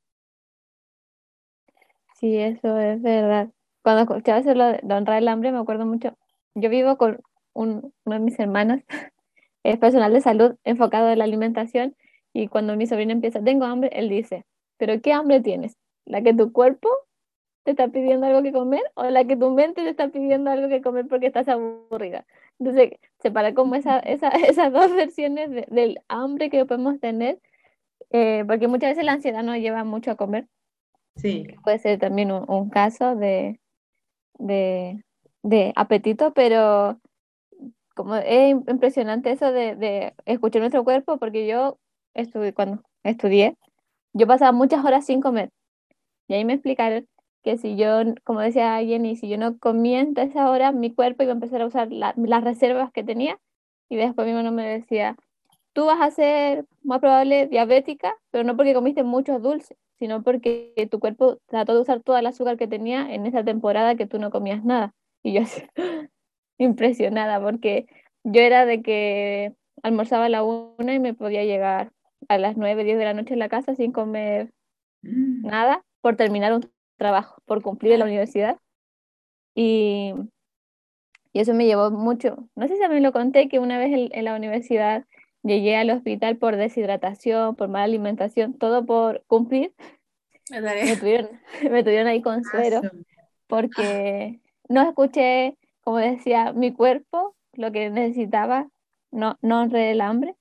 Sí, 2.19 2.37
eso 2.37 2.79
es 2.79 3.03
verdad 3.03 3.51
cuando 3.83 4.03
escuchaba 4.03 4.39
eso 4.39 4.55
lo 4.55 4.73
de 4.73 4.95
honrar 4.95 5.19
el 5.19 5.29
hambre, 5.29 5.53
me 5.53 5.59
acuerdo 5.59 5.85
mucho. 5.87 6.17
Yo 6.55 6.71
vivo 6.71 6.97
con 6.97 7.21
uno 7.53 7.93
de 8.05 8.19
mis 8.21 8.39
hermanos, 8.39 8.81
es 9.65 9.79
personal 9.79 10.13
de 10.13 10.21
salud 10.21 10.57
enfocado 10.65 11.11
en 11.11 11.19
la 11.19 11.25
alimentación, 11.25 11.97
y 12.33 12.49
cuando 12.49 12.77
mi 12.77 12.87
sobrino 12.87 13.13
empieza, 13.13 13.43
tengo 13.43 13.65
hambre, 13.65 13.91
él 13.93 14.09
dice, 14.09 14.47
¿pero 14.79 15.01
qué 15.03 15.13
hambre 15.13 15.41
tienes? 15.41 15.77
¿La 16.05 16.23
que 16.23 16.35
tu 16.35 16.53
cuerpo 16.53 16.89
te 17.65 17.73
está 17.73 17.89
pidiendo 17.89 18.27
algo 18.27 18.43
que 18.43 18.53
comer 18.53 18.83
o 18.95 19.05
la 19.05 19.25
que 19.25 19.37
tu 19.37 19.51
mente 19.51 19.83
te 19.83 19.89
está 19.89 20.09
pidiendo 20.09 20.51
algo 20.51 20.69
que 20.69 20.83
comer 20.83 21.07
porque 21.09 21.27
estás 21.27 21.49
aburrida? 21.49 22.27
Entonces, 22.59 22.93
separa 23.21 23.55
como 23.55 23.75
esa, 23.75 23.99
esa, 24.01 24.29
esas 24.49 24.73
dos 24.73 24.93
versiones 24.95 25.51
del 25.69 26.01
hambre 26.09 26.51
que 26.51 26.65
podemos 26.65 27.01
tener, 27.01 27.39
eh, 28.11 28.45
porque 28.47 28.69
muchas 28.69 28.91
veces 28.91 29.05
la 29.05 29.13
ansiedad 29.13 29.43
nos 29.43 29.57
lleva 29.57 29.85
mucho 29.85 30.11
a 30.11 30.17
comer. 30.17 30.49
Sí. 31.17 31.47
Puede 31.63 31.79
ser 31.79 31.99
también 31.99 32.33
un 32.33 32.71
caso 32.71 33.17
de, 33.17 33.61
de, 34.39 35.05
de 35.43 35.73
apetito, 35.77 36.33
pero 36.33 36.99
como 37.95 38.17
es 38.17 38.51
impresionante 38.51 39.31
eso 39.31 39.53
de, 39.53 39.77
de, 39.77 40.15
escuchar 40.25 40.61
nuestro 40.61 40.85
cuerpo, 40.85 41.19
porque 41.19 41.47
yo 41.47 41.79
estudié, 42.15 42.53
cuando 42.53 42.83
estudié, 43.03 43.57
yo 44.13 44.27
pasaba 44.27 44.53
muchas 44.53 44.85
horas 44.85 45.07
sin 45.07 45.21
comer. 45.21 45.51
Y 46.33 46.35
ahí 46.35 46.47
me 46.47 46.55
explicaron 46.55 47.07
que 47.43 47.59
si 47.59 47.77
yo, 47.77 47.91
como 48.25 48.41
decía 48.41 48.79
Jenny, 48.79 49.17
si 49.17 49.29
yo 49.29 49.37
no 49.37 49.59
comía 49.59 50.01
en 50.01 50.17
esa 50.17 50.51
hora, 50.51 50.73
mi 50.73 50.95
cuerpo 50.95 51.25
iba 51.25 51.33
a 51.33 51.35
empezar 51.35 51.61
a 51.61 51.67
usar 51.67 51.93
las 51.93 52.43
reservas 52.43 52.91
que 52.91 53.05
tenía. 53.05 53.39
Y 53.91 53.97
después 53.97 54.27
mi 54.27 54.33
mamá 54.33 54.51
me 54.51 54.67
decía, 54.67 55.15
tú 55.75 55.85
vas 55.85 56.01
a 56.01 56.11
ser 56.11 56.65
más 56.83 57.01
probable 57.01 57.49
diabética, 57.49 58.17
pero 58.31 58.45
no 58.45 58.57
porque 58.57 58.73
comiste 58.73 59.03
muchos 59.03 59.43
dulces, 59.43 59.77
sino 59.99 60.23
porque 60.23 60.73
tu 60.91 61.01
cuerpo 61.01 61.37
trató 61.49 61.75
de 61.75 61.83
usar 61.83 62.01
toda 62.01 62.21
el 62.21 62.27
azúcar 62.29 62.57
que 62.57 62.67
tenía 62.67 63.13
en 63.13 63.27
esa 63.27 63.45
temporada 63.45 63.95
que 63.95 64.07
tú 64.07 64.19
no 64.19 64.31
comías 64.31 64.65
nada. 64.65 64.95
Y 65.23 65.35
yo 65.35 65.43
así, 65.43 65.63
impresionada, 66.57 67.43
porque 67.43 67.85
yo 68.25 68.41
era 68.41 68.65
de 68.65 68.81
que 68.81 69.53
almorzaba 69.83 70.25
a 70.25 70.31
la 70.31 70.45
una 70.45 70.95
y 70.95 70.99
me 70.99 71.13
podía 71.13 71.45
llegar 71.45 71.93
a 72.29 72.39
las 72.39 72.57
nueve, 72.57 72.85
diez 72.85 72.97
de 72.97 73.05
la 73.05 73.13
noche 73.13 73.35
en 73.35 73.39
la 73.39 73.51
casa 73.51 73.75
sin 73.75 73.93
comer 73.93 74.51
mm. 75.03 75.43
nada 75.47 75.85
por 76.03 76.17
terminar 76.17 76.53
un 76.53 76.71
trabajo, 76.99 77.41
por 77.47 77.63
cumplir 77.63 77.93
en 77.93 78.01
la 78.01 78.05
universidad. 78.05 78.59
Y, 79.55 80.13
y 81.33 81.41
eso 81.41 81.55
me 81.55 81.65
llevó 81.65 81.91
mucho. 81.91 82.49
No 82.55 82.69
sé 82.69 82.75
si 82.75 82.81
también 82.81 83.03
lo 83.03 83.13
conté 83.13 83.49
que 83.49 83.59
una 83.59 83.79
vez 83.79 84.11
en, 84.13 84.25
la 84.25 84.37
universidad 84.37 85.07
llegué 85.43 85.77
al 85.77 85.91
hospital 85.91 86.37
por 86.37 86.57
deshidratación, 86.57 87.57
por 87.57 87.69
mala 87.69 87.85
alimentación, 87.85 88.55
todo 88.59 88.85
por 88.85 89.25
cumplir. 89.27 89.73
Me 90.51 90.97
tuvieron, 90.97 91.41
me 91.71 91.83
tuvieron 91.83 92.09
ahí 92.09 92.21
con 92.21 92.45
suero 92.45 92.83
porque 93.47 94.41
no 94.69 94.81
escuché, 94.89 95.59
como 95.83 95.99
decía, 95.99 96.55
mi 96.55 96.73
cuerpo, 96.73 97.37
lo 97.53 97.71
que 97.71 97.91
necesitaba, 97.91 98.71
no, 99.11 99.37
no 99.43 99.61
honré 99.61 99.91
el 99.91 100.01
hambre. 100.01 100.37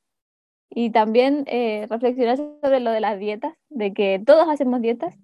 Y 0.70 0.91
también 0.91 1.44
eh, 1.48 1.86
reflexionar 1.89 2.38
sobre 2.38 2.80
lo 2.80 2.91
de 2.91 3.01
las 3.01 3.20
dietas, 3.20 3.53
de 3.68 3.94
que 3.94 4.22
todos 4.25 4.48
hacemos 4.48 4.82
dietas. 4.82 5.18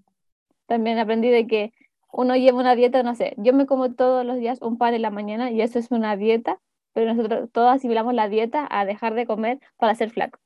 También 0.68 1.00
aprendí 1.00 1.30
de 1.30 1.48
que 1.48 1.74
uno 2.12 2.36
lleva 2.36 2.60
una 2.60 2.76
dieta, 2.76 3.04
no 3.04 3.16
sé, 3.16 3.34
yo 3.38 3.54
me 3.54 3.66
como 3.66 3.94
todos 3.94 4.26
los 4.26 4.38
días 4.38 4.62
un 4.62 4.78
pan 4.78 4.94
en 4.94 5.02
la 5.02 5.10
mañana 5.10 5.52
y 5.52 5.62
eso 5.62 5.80
es 5.80 5.92
una 5.92 6.16
dieta, 6.16 6.60
pero 6.94 7.14
nosotros 7.14 7.50
todos 7.52 7.76
asimilamos 7.76 8.14
la 8.14 8.30
dieta 8.30 8.68
a 8.70 8.86
dejar 8.86 9.14
de 9.14 9.26
comer 9.26 9.60
para 9.78 9.96
ser 9.96 10.10
flaco. 10.10 10.40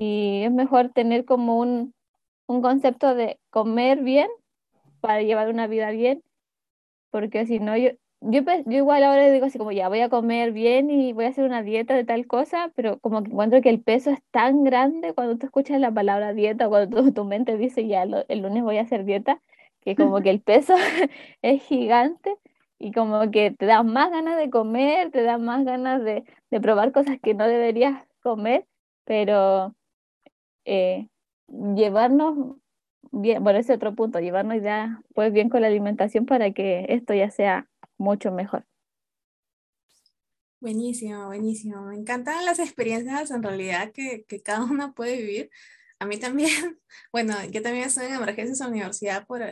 Y 0.00 0.42
es 0.44 0.50
mejor 0.50 0.88
tener 0.88 1.26
como 1.26 1.58
un, 1.58 1.94
un 2.46 2.62
concepto 2.62 3.14
de 3.14 3.38
comer 3.50 4.02
bien 4.02 4.28
para 5.00 5.20
llevar 5.20 5.50
una 5.50 5.66
vida 5.66 5.90
bien, 5.90 6.22
porque 7.10 7.44
si 7.44 7.58
no, 7.58 7.76
yo, 7.76 7.90
yo, 8.26 8.42
yo 8.66 8.78
igual 8.78 9.04
ahora 9.04 9.30
digo 9.30 9.46
así 9.46 9.58
como 9.58 9.72
ya 9.72 9.88
voy 9.88 10.00
a 10.00 10.08
comer 10.08 10.52
bien 10.52 10.90
y 10.90 11.12
voy 11.12 11.26
a 11.26 11.28
hacer 11.28 11.44
una 11.44 11.62
dieta 11.62 11.94
de 11.94 12.04
tal 12.04 12.26
cosa, 12.26 12.72
pero 12.74 12.98
como 13.00 13.22
que 13.22 13.30
encuentro 13.30 13.60
que 13.60 13.70
el 13.70 13.80
peso 13.80 14.10
es 14.10 14.22
tan 14.30 14.64
grande 14.64 15.14
cuando 15.14 15.36
tú 15.36 15.46
escuchas 15.46 15.80
la 15.80 15.92
palabra 15.92 16.32
dieta, 16.32 16.68
cuando 16.68 17.12
tu, 17.12 17.24
mente 17.24 17.56
dice 17.56 17.86
ya 17.86 18.02
el 18.04 18.42
lunes 18.42 18.62
voy 18.62 18.78
a 18.78 18.82
hacer 18.82 19.04
dieta, 19.04 19.40
que 19.82 19.96
como 19.96 20.20
que 20.22 20.30
el 20.30 20.40
peso 20.40 20.74
es 21.42 21.62
gigante 21.62 22.36
y 22.78 22.92
como 22.92 23.30
que 23.30 23.50
te 23.50 23.66
da 23.66 23.82
más 23.82 24.10
ganas 24.10 24.38
de 24.38 24.50
comer, 24.50 25.10
te 25.10 25.22
da 25.22 25.38
más 25.38 25.64
ganas 25.64 26.02
de, 26.02 26.24
de 26.50 26.60
probar 26.60 26.92
cosas 26.92 27.18
que 27.22 27.34
no 27.34 27.46
deberías 27.46 28.06
comer, 28.22 28.66
pero 29.04 29.74
eh, 30.64 31.08
llevarnos 31.48 32.56
bien, 33.12 33.42
bueno, 33.44 33.58
ese 33.58 33.74
otro 33.74 33.94
punto, 33.94 34.20
llevarnos 34.20 34.62
ya 34.62 35.02
pues 35.14 35.32
bien 35.32 35.48
con 35.48 35.62
la 35.62 35.68
alimentación 35.68 36.26
para 36.26 36.52
que 36.52 36.86
esto 36.88 37.14
ya 37.14 37.30
sea 37.30 37.68
mucho 37.98 38.32
mejor. 38.32 38.66
Buenísimo, 40.60 41.26
buenísimo. 41.26 41.82
Me 41.82 41.96
encantan 41.96 42.44
las 42.46 42.58
experiencias 42.58 43.30
en 43.30 43.42
realidad 43.42 43.92
que, 43.92 44.24
que 44.26 44.42
cada 44.42 44.64
uno 44.64 44.94
puede 44.94 45.18
vivir. 45.18 45.50
A 45.98 46.06
mí 46.06 46.18
también, 46.18 46.50
bueno, 47.12 47.34
yo 47.50 47.62
también 47.62 47.86
estoy 47.86 48.06
en 48.06 48.14
emergencias 48.14 48.60
en 48.60 48.66
la 48.66 48.72
universidad 48.72 49.26
por, 49.26 49.42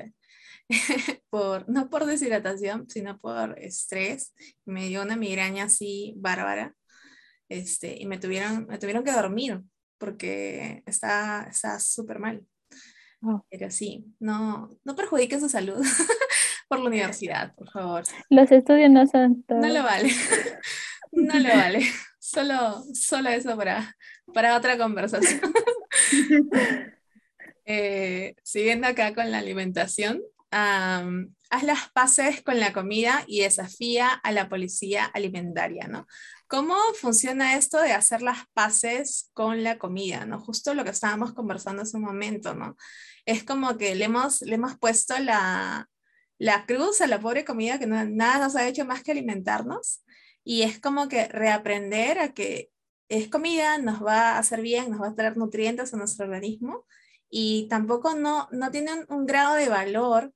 por, 1.31 1.69
no 1.69 1.91
por 1.91 2.07
deshidratación, 2.07 2.89
sino 2.89 3.19
por 3.19 3.59
estrés. 3.59 4.33
Me 4.65 4.89
dio 4.89 5.03
una 5.03 5.17
migraña 5.17 5.65
así 5.65 6.15
bárbara. 6.17 6.75
Este, 7.49 8.01
y 8.01 8.07
me 8.07 8.19
tuvieron, 8.19 8.67
me 8.67 8.79
tuvieron 8.79 9.05
que 9.05 9.13
dormir 9.13 9.61
porque 9.99 10.83
está 10.87 11.53
súper 11.79 12.19
mal. 12.19 12.47
Oh. 13.23 13.47
Pero 13.51 13.71
sí, 13.71 14.05
no, 14.19 14.71
no 14.83 14.97
perjudique 14.97 15.39
su 15.39 15.49
salud 15.49 15.81
por 16.73 16.81
la 16.81 16.89
universidad, 16.89 17.55
por 17.55 17.71
favor. 17.71 18.03
Los 18.31 18.51
estudios 18.51 18.91
no 18.91 19.07
son 19.07 19.45
No 19.47 19.69
lo 19.69 19.83
vale. 19.83 20.11
no 21.13 21.39
lo 21.39 21.49
vale. 21.51 21.83
Solo, 22.19 22.83
solo 22.95 23.29
eso 23.29 23.59
para, 23.59 23.95
para 24.33 24.57
otra 24.57 24.79
conversación. 24.79 25.41
Eh, 27.65 28.35
siguiendo 28.43 28.89
acá 28.89 29.15
con 29.15 29.31
la 29.31 29.39
alimentación, 29.39 30.21
haz 30.51 31.63
las 31.63 31.91
paces 31.95 32.43
con 32.43 32.59
la 32.59 32.73
comida 32.73 33.23
y 33.29 33.43
desafía 33.43 34.09
a 34.11 34.33
la 34.33 34.49
policía 34.49 35.05
alimentaria, 35.05 35.87
¿no? 35.87 36.09
¿Cómo 36.49 36.75
funciona 37.01 37.55
esto 37.55 37.81
de 37.81 37.93
hacer 37.93 38.21
las 38.21 38.39
paces 38.53 39.31
con 39.33 39.63
la 39.63 39.79
comida, 39.79 40.27
¿no? 40.27 40.41
Justo 40.41 40.75
lo 40.75 40.83
que 40.83 40.91
estábamos 40.91 41.35
conversando 41.35 41.83
hace 41.83 41.97
un 41.97 42.03
momento, 42.03 42.53
¿no? 42.53 42.77
Es 43.27 43.45
como 43.45 43.79
que 43.79 43.95
le 43.95 44.07
hemos, 44.07 44.43
le 44.43 44.57
hemos 44.57 44.77
puesto 44.77 45.17
la, 45.21 45.89
la 46.43 46.67
cruz 46.67 47.01
a 47.01 47.07
la 47.07 47.21
pobre 47.21 47.45
comida 47.45 47.79
que 47.79 47.87
nada 47.87 48.39
nos 48.41 48.57
ha 48.57 48.67
hecho 48.67 48.85
más 48.85 49.05
que 49.05 49.13
alimentarnos 49.13 50.03
y 50.43 50.63
es 50.63 50.81
como 50.81 51.09
que 51.09 51.29
reaprender 51.29 52.19
a 52.19 52.35
que 52.35 52.73
es 53.09 53.29
comida, 53.29 53.79
nos 53.79 54.05
va 54.05 54.31
a 54.31 54.39
hacer 54.39 54.61
bien, 54.61 54.91
nos 54.91 55.01
va 55.01 55.11
a 55.11 55.15
traer 55.15 55.37
nutrientes 55.37 55.95
a 55.95 55.99
nuestro 55.99 56.25
organismo 56.25 56.85
y 57.31 57.69
tampoco 57.69 58.17
no, 58.17 58.49
no 58.51 58.73
tiene 58.73 58.91
un 59.09 59.25
grado 59.25 59.55
de 59.55 59.69
valor 59.69 60.35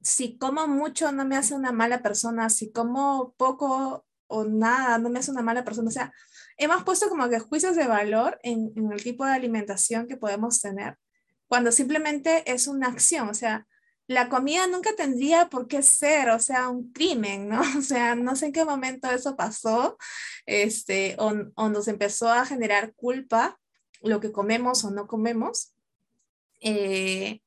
si 0.00 0.36
como 0.38 0.66
mucho 0.66 1.12
no 1.12 1.24
me 1.24 1.36
hace 1.36 1.54
una 1.54 1.70
mala 1.70 2.02
persona, 2.02 2.50
si 2.50 2.72
como 2.72 3.32
poco 3.36 4.04
o 4.26 4.44
nada 4.44 4.98
no 4.98 5.08
me 5.08 5.20
hace 5.20 5.30
una 5.30 5.42
mala 5.42 5.62
persona. 5.62 5.88
O 5.88 5.92
sea, 5.92 6.12
hemos 6.56 6.82
puesto 6.82 7.08
como 7.08 7.28
que 7.28 7.38
juicios 7.38 7.76
de 7.76 7.86
valor 7.86 8.40
en, 8.42 8.72
el 8.90 9.00
tipo 9.04 9.24
de 9.24 9.34
alimentación 9.34 10.08
que 10.08 10.16
podemos 10.16 10.60
tener, 10.60 10.98
cuando 11.46 11.70
simplemente 11.70 12.42
es 12.52 12.66
una 12.66 12.88
acción. 12.88 13.28
O 13.28 13.34
sea, 13.34 13.68
la 14.12 14.28
comida 14.28 14.66
nunca 14.66 14.94
tendría 14.96 15.48
por 15.48 15.68
qué 15.68 15.82
ser, 15.82 16.30
o 16.30 16.38
sea, 16.38 16.68
un 16.68 16.92
crimen, 16.92 17.48
¿no? 17.48 17.60
O 17.78 17.82
sea, 17.82 18.14
no 18.14 18.36
sé 18.36 18.46
en 18.46 18.52
qué 18.52 18.64
momento 18.64 19.10
eso 19.10 19.36
pasó, 19.36 19.98
este, 20.46 21.16
o, 21.18 21.32
o 21.54 21.68
nos 21.68 21.88
empezó 21.88 22.30
a 22.30 22.46
generar 22.46 22.94
culpa 22.94 23.58
lo 24.02 24.20
que 24.20 24.32
comemos 24.32 24.84
o 24.84 24.90
no 24.90 25.06
comemos. 25.06 25.74
Eh, 26.60 27.40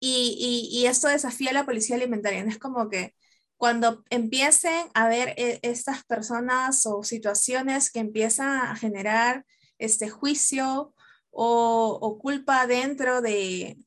y, 0.00 0.68
y, 0.70 0.86
esto 0.86 1.08
desafía 1.08 1.50
a 1.50 1.54
la 1.54 1.64
policía 1.64 1.96
alimentaria. 1.96 2.44
Es 2.44 2.58
como 2.58 2.90
que 2.90 3.14
cuando 3.56 4.04
empiecen 4.10 4.88
a 4.94 5.08
ver 5.08 5.34
eh, 5.38 5.60
estas 5.62 6.04
personas 6.04 6.84
o 6.86 7.02
situaciones 7.02 7.90
que 7.90 8.00
empiezan 8.00 8.48
a 8.48 8.76
generar 8.76 9.46
este 9.78 10.10
juicio 10.10 10.94
o, 11.30 11.98
o 12.00 12.18
culpa 12.18 12.66
dentro 12.66 13.22
de, 13.22 13.78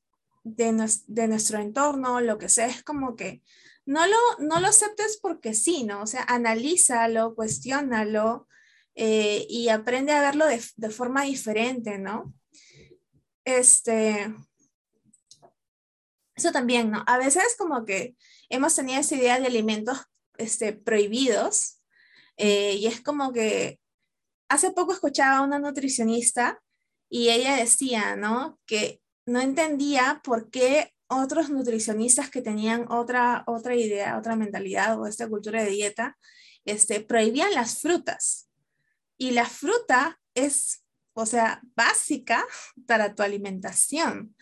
de, 0.56 0.90
de, 1.08 1.28
nuestro 1.28 1.60
entorno, 1.60 2.22
lo 2.22 2.38
que 2.38 2.50
sea, 2.50 2.68
es 2.68 2.84
como 2.84 3.16
que 3.16 3.42
no 3.86 4.06
lo, 4.06 4.18
no 4.40 4.60
lo 4.60 4.68
aceptes 4.68 5.20
porque 5.22 5.54
sí, 5.54 5.84
¿no? 5.84 6.02
O 6.02 6.08
sea, 6.08 6.24
analízalo, 6.24 7.36
cuestiónalo 7.36 8.48
eh, 8.96 9.46
y 9.50 9.70
aprende 9.70 10.12
a 10.12 10.22
verlo 10.22 10.46
de, 10.46 10.62
de, 10.76 10.90
forma 10.90 11.24
diferente, 11.24 11.98
¿no? 11.98 12.34
Este, 13.46 14.34
eso 16.36 16.52
también, 16.52 16.92
¿no? 16.92 17.04
A 17.08 17.18
veces 17.18 17.56
como 17.58 17.86
que 17.86 18.16
hemos 18.50 18.76
tenido 18.76 19.00
esa 19.00 19.16
idea 19.16 19.40
de 19.40 19.48
alimentos 19.48 20.00
este, 20.38 20.74
prohibidos 20.74 21.82
eh, 22.38 22.76
y 22.76 22.88
es 22.88 23.02
como 23.02 23.34
que 23.34 23.80
hace 24.50 24.72
poco 24.72 24.94
escuchaba 24.94 25.38
a 25.38 25.42
una 25.42 25.60
nutricionista 25.60 26.62
y 27.10 27.30
ella 27.30 27.56
decía, 27.56 28.16
¿no? 28.16 28.60
Que 28.66 29.02
no 29.28 29.42
entendía 29.42 30.22
por 30.24 30.50
qué 30.50 30.94
otros 31.08 31.50
nutricionistas 31.50 32.30
que 32.30 32.42
tenían 32.42 32.90
otra, 32.90 33.44
otra 33.46 33.76
idea, 33.76 34.18
otra 34.18 34.36
mentalidad 34.36 35.00
o 35.00 35.06
esta 35.06 35.28
cultura 35.28 35.64
de 35.64 35.70
dieta, 35.70 36.18
este, 36.66 37.02
prohibían 37.02 37.54
las 37.54 37.82
frutas. 37.82 38.50
Y 39.18 39.32
la 39.32 39.46
fruta 39.46 40.20
es, 40.34 40.84
o 41.14 41.26
sea, 41.26 41.62
básica 41.76 42.46
para 42.88 43.14
tu 43.14 43.22
alimentación. 43.22 44.36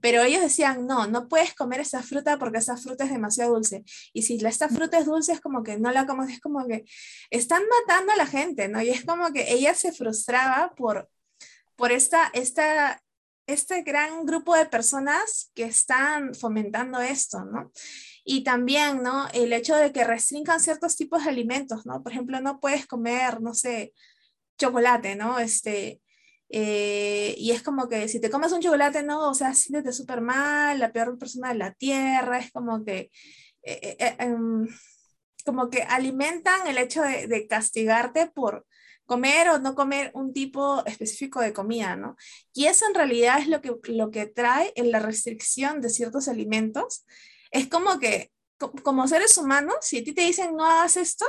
Pero 0.00 0.22
ellos 0.22 0.42
decían, 0.42 0.86
no, 0.86 1.08
no 1.08 1.26
puedes 1.26 1.54
comer 1.54 1.80
esa 1.80 2.04
fruta 2.04 2.38
porque 2.38 2.58
esa 2.58 2.76
fruta 2.76 3.04
es 3.04 3.10
demasiado 3.10 3.54
dulce. 3.54 3.82
Y 4.12 4.22
si 4.22 4.38
esta 4.46 4.68
fruta 4.68 4.98
es 4.98 5.06
dulce, 5.06 5.32
es 5.32 5.40
como 5.40 5.64
que 5.64 5.76
no 5.80 5.90
la 5.90 6.06
comes, 6.06 6.30
es 6.30 6.40
como 6.40 6.64
que 6.68 6.84
están 7.30 7.64
matando 7.66 8.12
a 8.12 8.16
la 8.16 8.26
gente, 8.26 8.68
¿no? 8.68 8.80
Y 8.80 8.90
es 8.90 9.04
como 9.04 9.32
que 9.32 9.52
ella 9.52 9.74
se 9.74 9.92
frustraba 9.92 10.72
por, 10.76 11.10
por 11.74 11.90
esta, 11.90 12.30
esta, 12.32 13.02
este 13.48 13.82
gran 13.82 14.26
grupo 14.26 14.54
de 14.54 14.66
personas 14.66 15.50
que 15.54 15.64
están 15.64 16.34
fomentando 16.34 17.00
esto, 17.00 17.44
¿no? 17.46 17.72
Y 18.22 18.44
también, 18.44 19.02
¿no? 19.02 19.26
El 19.32 19.54
hecho 19.54 19.74
de 19.74 19.90
que 19.90 20.04
restringan 20.04 20.60
ciertos 20.60 20.96
tipos 20.96 21.24
de 21.24 21.30
alimentos, 21.30 21.86
¿no? 21.86 22.02
Por 22.02 22.12
ejemplo, 22.12 22.40
no 22.42 22.60
puedes 22.60 22.86
comer, 22.86 23.40
no 23.40 23.54
sé, 23.54 23.94
chocolate, 24.58 25.16
¿no? 25.16 25.38
Este, 25.38 26.02
eh, 26.50 27.34
y 27.38 27.52
es 27.52 27.62
como 27.62 27.88
que 27.88 28.06
si 28.08 28.20
te 28.20 28.28
comes 28.28 28.52
un 28.52 28.60
chocolate, 28.60 29.02
no, 29.02 29.30
o 29.30 29.34
sea, 29.34 29.54
siéntete 29.54 29.94
súper 29.94 30.20
mal, 30.20 30.78
la 30.78 30.92
peor 30.92 31.18
persona 31.18 31.48
de 31.48 31.58
la 31.58 31.72
tierra, 31.72 32.38
es 32.38 32.52
como 32.52 32.84
que, 32.84 33.10
eh, 33.62 33.96
eh, 33.98 34.16
em, 34.18 34.68
como 35.46 35.70
que 35.70 35.82
alimentan 35.82 36.66
el 36.66 36.76
hecho 36.76 37.02
de, 37.02 37.26
de, 37.28 37.46
castigarte 37.46 38.26
por 38.30 38.66
comer 39.08 39.48
o 39.48 39.58
no 39.58 39.74
comer 39.74 40.10
un 40.12 40.34
tipo 40.34 40.84
específico 40.84 41.40
de 41.40 41.54
comida, 41.54 41.96
¿no? 41.96 42.14
Y 42.52 42.66
eso 42.66 42.86
en 42.86 42.94
realidad 42.94 43.38
es 43.40 43.48
lo 43.48 43.62
que, 43.62 43.72
lo 43.84 44.10
que 44.10 44.26
trae 44.26 44.70
en 44.76 44.92
la 44.92 44.98
restricción 44.98 45.80
de 45.80 45.88
ciertos 45.88 46.28
alimentos. 46.28 47.06
Es 47.50 47.68
como 47.68 47.98
que, 47.98 48.30
como 48.82 49.08
seres 49.08 49.38
humanos, 49.38 49.76
si 49.80 50.00
a 50.00 50.04
ti 50.04 50.12
te 50.12 50.20
dicen 50.20 50.54
no 50.54 50.66
hagas 50.66 50.98
esto, 50.98 51.24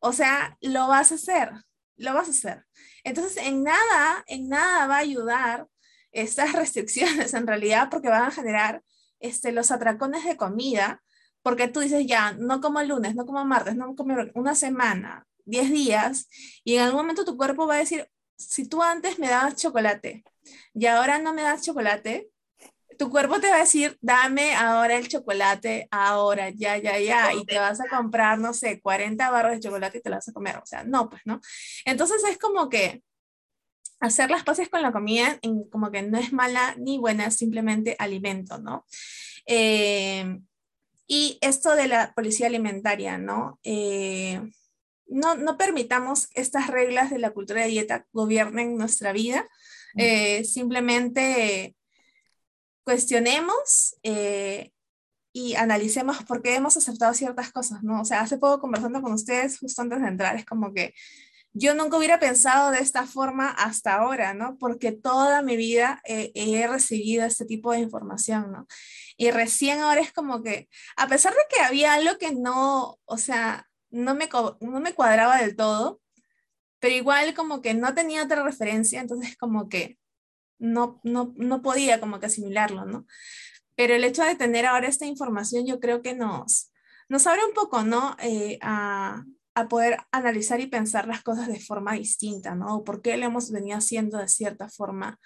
o 0.00 0.12
sea, 0.12 0.58
lo 0.60 0.88
vas 0.88 1.12
a 1.12 1.14
hacer, 1.14 1.52
lo 1.96 2.12
vas 2.12 2.26
a 2.26 2.32
hacer. 2.32 2.66
Entonces, 3.04 3.36
en 3.36 3.62
nada, 3.62 4.24
en 4.26 4.48
nada 4.48 4.88
va 4.88 4.96
a 4.96 4.98
ayudar 4.98 5.68
estas 6.10 6.52
restricciones 6.60 7.34
en 7.34 7.46
realidad 7.46 7.88
porque 7.88 8.08
van 8.08 8.24
a 8.24 8.32
generar 8.32 8.82
este, 9.20 9.52
los 9.52 9.70
atracones 9.70 10.24
de 10.24 10.36
comida, 10.36 11.04
porque 11.44 11.68
tú 11.68 11.78
dices, 11.78 12.04
ya, 12.04 12.32
no 12.32 12.60
como 12.60 12.80
el 12.80 12.88
lunes, 12.88 13.14
no 13.14 13.26
como 13.26 13.44
martes, 13.44 13.76
no 13.76 13.94
como 13.94 14.16
una 14.34 14.56
semana, 14.56 15.24
10 15.46 15.70
días 15.70 16.28
y 16.64 16.76
en 16.76 16.82
algún 16.82 17.00
momento 17.00 17.24
tu 17.24 17.36
cuerpo 17.36 17.66
va 17.66 17.76
a 17.76 17.78
decir, 17.78 18.08
si 18.36 18.68
tú 18.68 18.82
antes 18.82 19.18
me 19.18 19.28
dabas 19.28 19.56
chocolate 19.56 20.24
y 20.74 20.86
ahora 20.86 21.18
no 21.18 21.32
me 21.32 21.42
das 21.42 21.62
chocolate, 21.62 22.30
tu 22.98 23.10
cuerpo 23.10 23.40
te 23.40 23.50
va 23.50 23.56
a 23.56 23.60
decir, 23.60 23.98
dame 24.00 24.54
ahora 24.54 24.96
el 24.96 25.08
chocolate, 25.08 25.88
ahora, 25.90 26.50
ya, 26.50 26.78
ya, 26.78 26.98
ya, 26.98 27.32
y 27.34 27.44
te 27.44 27.58
vas 27.58 27.80
a 27.80 27.88
comprar, 27.88 28.38
no 28.38 28.54
sé, 28.54 28.80
40 28.80 29.30
barras 29.30 29.54
de 29.54 29.60
chocolate 29.60 29.98
y 29.98 30.00
te 30.00 30.10
las 30.10 30.18
vas 30.18 30.28
a 30.28 30.32
comer. 30.32 30.56
O 30.56 30.66
sea, 30.66 30.84
no, 30.84 31.08
pues, 31.10 31.22
¿no? 31.24 31.40
Entonces 31.84 32.22
es 32.24 32.38
como 32.38 32.68
que 32.68 33.02
hacer 34.00 34.30
las 34.30 34.44
paces 34.44 34.68
con 34.68 34.82
la 34.82 34.92
comida, 34.92 35.38
como 35.70 35.90
que 35.90 36.02
no 36.02 36.18
es 36.18 36.32
mala 36.32 36.74
ni 36.78 36.98
buena, 36.98 37.26
es 37.26 37.36
simplemente 37.36 37.96
alimento, 37.98 38.58
¿no? 38.58 38.84
Eh, 39.46 40.38
y 41.06 41.38
esto 41.40 41.74
de 41.76 41.88
la 41.88 42.12
policía 42.14 42.46
alimentaria, 42.46 43.18
¿no? 43.18 43.60
Eh, 43.62 44.40
no, 45.08 45.36
no 45.36 45.56
permitamos 45.56 46.28
estas 46.34 46.68
reglas 46.68 47.10
de 47.10 47.18
la 47.18 47.30
cultura 47.30 47.62
de 47.62 47.68
dieta 47.68 48.06
gobiernen 48.12 48.76
nuestra 48.76 49.12
vida. 49.12 49.48
Eh, 49.96 50.44
simplemente 50.44 51.74
cuestionemos 52.84 53.96
eh, 54.02 54.72
y 55.32 55.54
analicemos 55.54 56.22
por 56.24 56.42
qué 56.42 56.54
hemos 56.54 56.76
aceptado 56.76 57.14
ciertas 57.14 57.50
cosas, 57.50 57.82
¿no? 57.82 58.02
O 58.02 58.04
sea, 58.04 58.20
hace 58.20 58.38
poco 58.38 58.60
conversando 58.60 59.00
con 59.00 59.12
ustedes, 59.12 59.58
justo 59.58 59.82
antes 59.82 60.02
de 60.02 60.08
entrar, 60.08 60.36
es 60.36 60.44
como 60.44 60.72
que 60.74 60.94
yo 61.52 61.74
nunca 61.74 61.96
hubiera 61.96 62.20
pensado 62.20 62.70
de 62.70 62.80
esta 62.80 63.06
forma 63.06 63.48
hasta 63.48 63.94
ahora, 63.94 64.34
¿no? 64.34 64.58
Porque 64.58 64.92
toda 64.92 65.40
mi 65.40 65.56
vida 65.56 66.02
he 66.04 66.66
recibido 66.66 67.24
este 67.24 67.46
tipo 67.46 67.72
de 67.72 67.78
información, 67.78 68.52
¿no? 68.52 68.66
Y 69.16 69.30
recién 69.30 69.80
ahora 69.80 70.02
es 70.02 70.12
como 70.12 70.42
que, 70.42 70.68
a 70.96 71.08
pesar 71.08 71.32
de 71.32 71.40
que 71.48 71.62
había 71.62 71.94
algo 71.94 72.18
que 72.18 72.32
no, 72.34 72.98
o 73.06 73.16
sea, 73.16 73.66
no 73.96 74.14
me, 74.14 74.28
no 74.60 74.80
me 74.80 74.94
cuadraba 74.94 75.38
del 75.38 75.56
todo, 75.56 76.00
pero 76.78 76.94
igual 76.94 77.34
como 77.34 77.62
que 77.62 77.74
no 77.74 77.94
tenía 77.94 78.22
otra 78.22 78.42
referencia, 78.42 79.00
entonces 79.00 79.36
como 79.36 79.68
que 79.68 79.98
no, 80.58 81.00
no, 81.02 81.32
no 81.36 81.62
podía 81.62 82.00
como 82.00 82.20
que 82.20 82.26
asimilarlo, 82.26 82.84
¿no? 82.84 83.06
Pero 83.74 83.94
el 83.94 84.04
hecho 84.04 84.22
de 84.22 84.36
tener 84.36 84.66
ahora 84.66 84.88
esta 84.88 85.06
información 85.06 85.66
yo 85.66 85.80
creo 85.80 86.02
que 86.02 86.14
nos, 86.14 86.72
nos 87.08 87.26
abre 87.26 87.44
un 87.44 87.54
poco, 87.54 87.82
¿no? 87.82 88.16
Eh, 88.20 88.58
a, 88.62 89.24
a, 89.54 89.68
poder 89.68 89.98
analizar 90.12 90.60
y 90.60 90.66
pensar 90.66 91.06
las 91.08 91.22
cosas 91.22 91.48
de 91.48 91.60
forma 91.60 91.94
distinta, 91.94 92.54
¿no? 92.54 92.84
¿Por 92.84 93.02
qué 93.02 93.16
lo 93.16 93.26
hemos 93.26 93.50
venido 93.50 93.78
haciendo 93.78 94.18
de 94.18 94.28
cierta 94.28 94.68
forma 94.68 95.18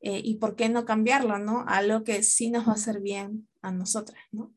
eh, 0.00 0.20
y 0.22 0.36
por 0.36 0.56
qué 0.56 0.68
no 0.68 0.84
cambiarlo, 0.84 1.38
¿no? 1.38 1.64
A 1.66 1.82
lo 1.82 2.04
que 2.04 2.22
sí 2.22 2.50
nos 2.50 2.66
va 2.66 2.72
a 2.72 2.74
hacer 2.74 3.00
bien 3.00 3.48
a 3.62 3.72
nosotras, 3.72 4.22
¿no? 4.30 4.52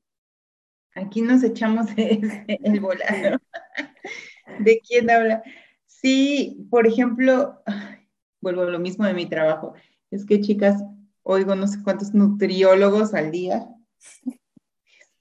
Aquí 1.00 1.22
nos 1.22 1.44
echamos 1.44 1.88
el 1.98 2.80
volado. 2.80 3.40
¿De 4.60 4.82
quién 4.86 5.10
habla? 5.10 5.44
Sí, 5.86 6.68
por 6.70 6.88
ejemplo, 6.88 7.62
vuelvo 8.42 8.64
a 8.64 8.66
lo 8.66 8.80
mismo 8.80 9.06
de 9.06 9.14
mi 9.14 9.26
trabajo. 9.26 9.74
Es 10.12 10.26
que, 10.26 10.42
chicas, 10.42 10.84
oigo 11.24 11.56
no 11.56 11.68
sé 11.68 11.82
cuántos 11.84 12.14
nutriólogos 12.14 13.14
al 13.14 13.32
día. 13.32 13.68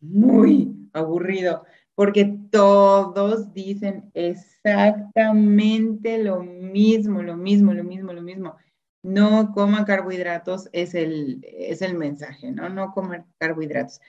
muy 0.00 0.74
aburrido, 0.92 1.64
porque 1.94 2.36
todos 2.50 3.52
dicen 3.52 4.10
exactamente 4.14 6.22
lo 6.22 6.42
mismo, 6.42 7.22
lo 7.22 7.36
mismo, 7.36 7.72
lo 7.72 7.84
mismo, 7.84 8.12
lo 8.12 8.22
mismo. 8.22 8.56
No 9.02 9.52
coman 9.52 9.84
carbohidratos 9.84 10.68
es 10.72 10.94
el, 10.94 11.44
es 11.44 11.82
el 11.82 11.94
mensaje, 11.94 12.50
¿no? 12.50 12.68
No 12.68 12.92
comer 12.92 13.24
carbohidratos 13.38 14.00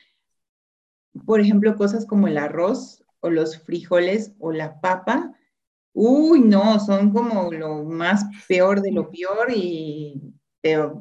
por 1.25 1.41
ejemplo, 1.41 1.75
cosas 1.75 2.05
como 2.05 2.27
el 2.27 2.37
arroz 2.37 3.03
o 3.19 3.29
los 3.29 3.57
frijoles 3.57 4.33
o 4.39 4.51
la 4.51 4.79
papa, 4.79 5.33
uy, 5.93 6.41
no, 6.41 6.79
son 6.79 7.11
como 7.11 7.51
lo 7.51 7.83
más 7.83 8.25
peor 8.47 8.81
de 8.81 8.91
lo 8.91 9.09
peor 9.09 9.51
y 9.53 10.33
te 10.61 10.77
va 10.77 10.93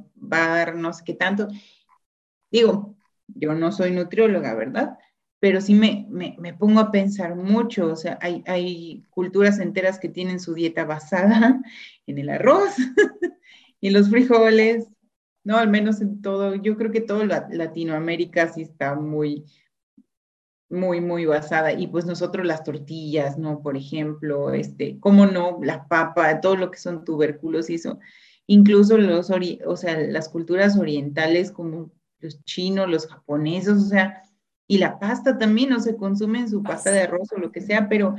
a 0.44 0.56
dar 0.56 0.76
no 0.76 0.92
sé 0.92 1.02
qué 1.04 1.14
tanto. 1.14 1.48
Digo, 2.50 2.96
yo 3.28 3.54
no 3.54 3.72
soy 3.72 3.92
nutrióloga, 3.92 4.54
¿verdad? 4.54 4.98
Pero 5.40 5.60
sí 5.60 5.74
me, 5.74 6.06
me, 6.10 6.54
pongo 6.54 6.80
a 6.80 6.90
pensar 6.90 7.36
mucho, 7.36 7.92
o 7.92 7.96
sea, 7.96 8.18
hay, 8.20 8.42
hay, 8.46 9.04
culturas 9.10 9.60
enteras 9.60 10.00
que 10.00 10.08
tienen 10.08 10.40
su 10.40 10.54
dieta 10.54 10.84
basada 10.84 11.60
en 12.06 12.18
el 12.18 12.30
arroz 12.30 12.74
y 13.80 13.90
los 13.90 14.10
frijoles, 14.10 14.88
¿no? 15.44 15.56
Al 15.58 15.68
menos 15.68 16.00
en 16.00 16.20
todo, 16.22 16.56
yo 16.56 16.76
creo 16.76 16.90
que 16.90 17.00
todo 17.00 17.24
Latinoamérica 17.24 18.48
sí 18.48 18.62
está 18.62 18.96
muy, 18.96 19.44
muy, 20.70 21.00
muy 21.00 21.26
basada. 21.26 21.72
Y 21.72 21.87
pues 21.87 22.07
nosotros 22.07 22.46
las 22.46 22.64
tortillas, 22.64 23.38
¿no? 23.38 23.62
Por 23.62 23.76
ejemplo, 23.76 24.52
este, 24.52 24.98
cómo 25.00 25.26
no, 25.26 25.59
la 25.62 25.87
papa, 25.88 26.40
todo 26.40 26.57
lo 26.57 26.70
que 26.70 26.78
son 26.78 27.04
tubérculos 27.04 27.70
y 27.70 27.74
eso. 27.74 27.98
Incluso 28.46 28.98
los, 28.98 29.31
o 29.31 29.76
sea, 29.76 29.98
las 29.98 30.28
culturas 30.28 30.78
orientales 30.78 31.52
como 31.52 31.92
los 32.20 32.44
chinos, 32.44 32.88
los 32.88 33.07
japoneses, 33.07 33.74
o 33.74 33.81
sea, 33.81 34.22
y 34.66 34.78
la 34.78 34.98
pasta 34.98 35.38
también, 35.38 35.70
no 35.70 35.81
se 35.81 35.96
consume 35.96 36.40
en 36.40 36.50
su 36.50 36.62
pasta 36.62 36.90
de 36.90 37.02
arroz 37.02 37.33
o 37.33 37.38
lo 37.38 37.52
que 37.52 37.61
sea, 37.61 37.88
pero 37.88 38.16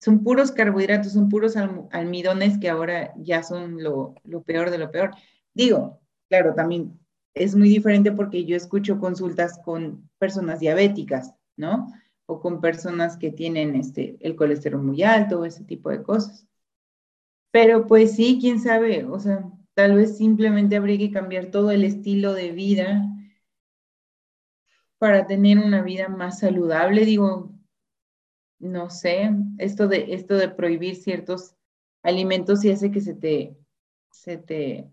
son 0.00 0.24
puros 0.24 0.52
carbohidratos, 0.52 1.12
son 1.12 1.28
puros 1.28 1.56
almidones 1.90 2.58
que 2.58 2.70
ahora 2.70 3.12
ya 3.18 3.42
son 3.42 3.82
lo, 3.82 4.14
lo 4.24 4.42
peor 4.42 4.70
de 4.70 4.78
lo 4.78 4.90
peor. 4.90 5.12
Digo, 5.54 6.00
claro, 6.28 6.54
también 6.54 6.98
es 7.34 7.54
muy 7.54 7.68
diferente 7.68 8.10
porque 8.12 8.44
yo 8.44 8.56
escucho 8.56 8.98
consultas 8.98 9.60
con 9.64 10.08
personas 10.18 10.60
diabéticas 10.60 11.34
¿no? 11.60 11.92
O 12.26 12.40
con 12.40 12.60
personas 12.60 13.16
que 13.16 13.30
tienen 13.30 13.76
este, 13.76 14.16
el 14.20 14.36
colesterol 14.36 14.82
muy 14.82 15.02
alto 15.02 15.40
o 15.40 15.44
ese 15.44 15.64
tipo 15.64 15.90
de 15.90 16.02
cosas. 16.02 16.46
Pero 17.52 17.86
pues 17.86 18.16
sí, 18.16 18.38
quién 18.40 18.60
sabe, 18.60 19.04
o 19.04 19.18
sea, 19.18 19.44
tal 19.74 19.96
vez 19.96 20.16
simplemente 20.16 20.76
habría 20.76 20.98
que 20.98 21.10
cambiar 21.12 21.46
todo 21.46 21.70
el 21.70 21.84
estilo 21.84 22.32
de 22.34 22.52
vida 22.52 23.06
para 24.98 25.26
tener 25.26 25.58
una 25.58 25.82
vida 25.82 26.08
más 26.08 26.40
saludable. 26.40 27.04
Digo, 27.04 27.52
no 28.58 28.90
sé, 28.90 29.30
esto 29.58 29.88
de, 29.88 30.12
esto 30.14 30.36
de 30.36 30.48
prohibir 30.48 30.96
ciertos 30.96 31.56
alimentos 32.02 32.64
y 32.64 32.70
hace 32.70 32.90
que 32.90 33.00
se 33.00 33.14
te, 33.14 33.56
se 34.12 34.36
te 34.36 34.90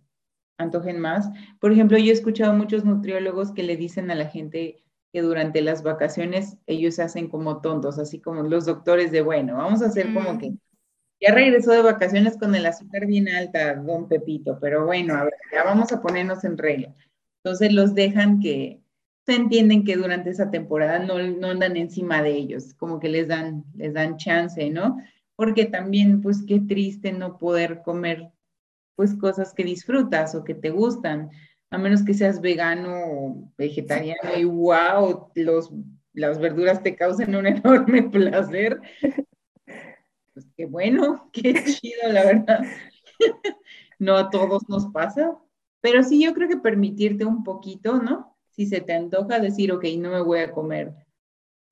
antojen 0.57 0.99
más. 0.99 1.29
Por 1.59 1.71
ejemplo, 1.71 1.97
yo 1.97 2.11
he 2.11 2.13
escuchado 2.13 2.53
muchos 2.53 2.85
nutriólogos 2.85 3.51
que 3.51 3.63
le 3.63 3.77
dicen 3.77 4.09
a 4.09 4.15
la 4.15 4.27
gente, 4.27 4.83
que 5.17 5.23
durante 5.23 5.63
las 5.63 5.81
vacaciones 5.81 6.57
ellos 6.67 6.93
se 6.93 7.01
hacen 7.01 7.27
como 7.27 7.59
tontos, 7.59 7.97
así 7.97 8.19
como 8.19 8.43
los 8.43 8.67
doctores 8.67 9.11
de, 9.11 9.21
bueno, 9.21 9.57
vamos 9.57 9.81
a 9.81 9.87
hacer 9.87 10.13
como 10.13 10.37
que 10.37 10.53
ya 11.19 11.33
regresó 11.33 11.71
de 11.71 11.81
vacaciones 11.81 12.37
con 12.37 12.53
el 12.53 12.67
azúcar 12.67 13.07
bien 13.07 13.27
alta, 13.27 13.73
don 13.77 14.07
Pepito, 14.07 14.59
pero 14.61 14.85
bueno, 14.85 15.15
a 15.15 15.23
ver, 15.23 15.33
ya 15.51 15.63
vamos 15.63 15.91
a 15.91 16.03
ponernos 16.03 16.43
en 16.43 16.55
regla. 16.55 16.93
Entonces 17.43 17.73
los 17.73 17.95
dejan 17.95 18.39
que 18.39 18.79
se 19.25 19.33
entienden 19.33 19.83
que 19.83 19.95
durante 19.95 20.29
esa 20.29 20.51
temporada 20.51 20.99
no, 20.99 21.17
no 21.17 21.47
andan 21.47 21.77
encima 21.77 22.21
de 22.21 22.33
ellos, 22.33 22.75
como 22.75 22.99
que 22.99 23.09
les 23.09 23.27
dan, 23.27 23.63
les 23.73 23.95
dan 23.95 24.17
chance, 24.17 24.69
¿no? 24.69 24.99
Porque 25.35 25.65
también, 25.65 26.21
pues 26.21 26.43
qué 26.47 26.59
triste 26.59 27.11
no 27.11 27.39
poder 27.39 27.81
comer 27.81 28.29
pues 28.95 29.15
cosas 29.15 29.51
que 29.55 29.63
disfrutas 29.63 30.35
o 30.35 30.43
que 30.43 30.53
te 30.53 30.69
gustan 30.69 31.31
a 31.69 31.77
menos 31.77 32.03
que 32.03 32.13
seas 32.13 32.41
vegano 32.41 32.93
o 33.05 33.51
vegetariano 33.57 34.37
y 34.37 34.45
wow, 34.45 35.31
los, 35.35 35.71
las 36.13 36.39
verduras 36.39 36.81
te 36.81 36.95
causen 36.95 37.35
un 37.35 37.47
enorme 37.47 38.03
placer. 38.03 38.79
Pues 40.33 40.47
qué 40.55 40.65
bueno, 40.65 41.29
qué 41.33 41.53
chido, 41.63 42.11
la 42.11 42.23
verdad. 42.23 42.59
No 43.99 44.15
a 44.15 44.29
todos 44.29 44.69
nos 44.69 44.85
pasa, 44.91 45.39
pero 45.81 46.03
sí 46.03 46.23
yo 46.23 46.35
creo 46.35 46.47
que 46.47 46.57
permitirte 46.57 47.25
un 47.25 47.43
poquito, 47.43 47.99
¿no? 47.99 48.37
Si 48.51 48.67
se 48.67 48.79
te 48.79 48.93
antoja 48.93 49.39
decir, 49.39 49.71
ok, 49.71 49.85
no 49.97 50.11
me 50.11 50.21
voy 50.21 50.37
a 50.37 50.51
comer 50.51 50.93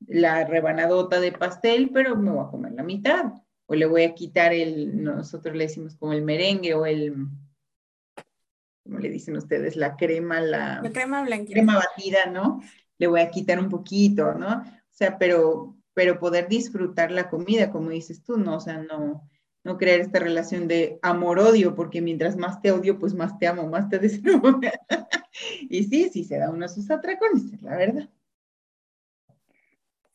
la 0.08 0.44
rebanadota 0.44 1.20
de 1.20 1.32
pastel, 1.32 1.92
pero 1.94 2.16
me 2.16 2.32
voy 2.32 2.44
a 2.44 2.50
comer 2.50 2.72
la 2.72 2.82
mitad. 2.82 3.26
O 3.68 3.76
le 3.76 3.86
voy 3.86 4.06
a 4.06 4.16
quitar 4.16 4.54
el, 4.54 5.04
nosotros 5.04 5.56
le 5.56 5.66
decimos 5.66 5.96
como 5.98 6.14
el 6.14 6.24
merengue 6.24 6.74
o 6.74 6.88
el, 6.88 7.28
como 8.86 9.00
le 9.00 9.10
dicen 9.10 9.36
ustedes, 9.36 9.76
la 9.76 9.96
crema, 9.96 10.40
la, 10.42 10.80
crema 10.94 11.24
blanca. 11.24 11.52
Crema 11.52 11.76
batida, 11.76 12.28
¿no? 12.28 12.62
Le 13.00 13.08
voy 13.08 13.20
a 13.20 13.32
quitar 13.32 13.60
un 13.60 13.70
poquito, 13.70 14.36
¿no? 14.36 14.62
O 14.62 14.64
sea, 14.92 15.18
pero, 15.18 15.76
pero 15.96 16.20
poder 16.20 16.48
disfrutar 16.48 17.10
la 17.10 17.28
comida, 17.28 17.72
como 17.72 17.90
dices 17.90 18.24
tú, 18.24 18.38
¿no? 18.38 18.58
O 18.58 18.60
sea, 18.60 18.78
no, 18.78 19.28
no 19.64 19.78
crear 19.80 20.00
esta 20.00 20.20
relación 20.20 20.68
de 20.68 21.00
amor-odio, 21.02 21.74
porque 21.74 22.00
mientras 22.00 22.38
más 22.38 22.62
te 22.62 22.72
odio, 22.72 23.00
pues 23.00 23.16
más 23.16 23.40
te 23.40 23.48
amo, 23.48 23.68
más 23.68 23.90
te 23.90 23.98
deseo. 23.98 24.40
y 25.62 25.84
sí, 25.86 26.10
sí 26.14 26.24
se 26.24 26.38
da 26.38 26.52
uno 26.52 26.68
sus 26.68 26.90
atracones, 26.92 27.60
la 27.64 27.76
verdad. 27.76 28.10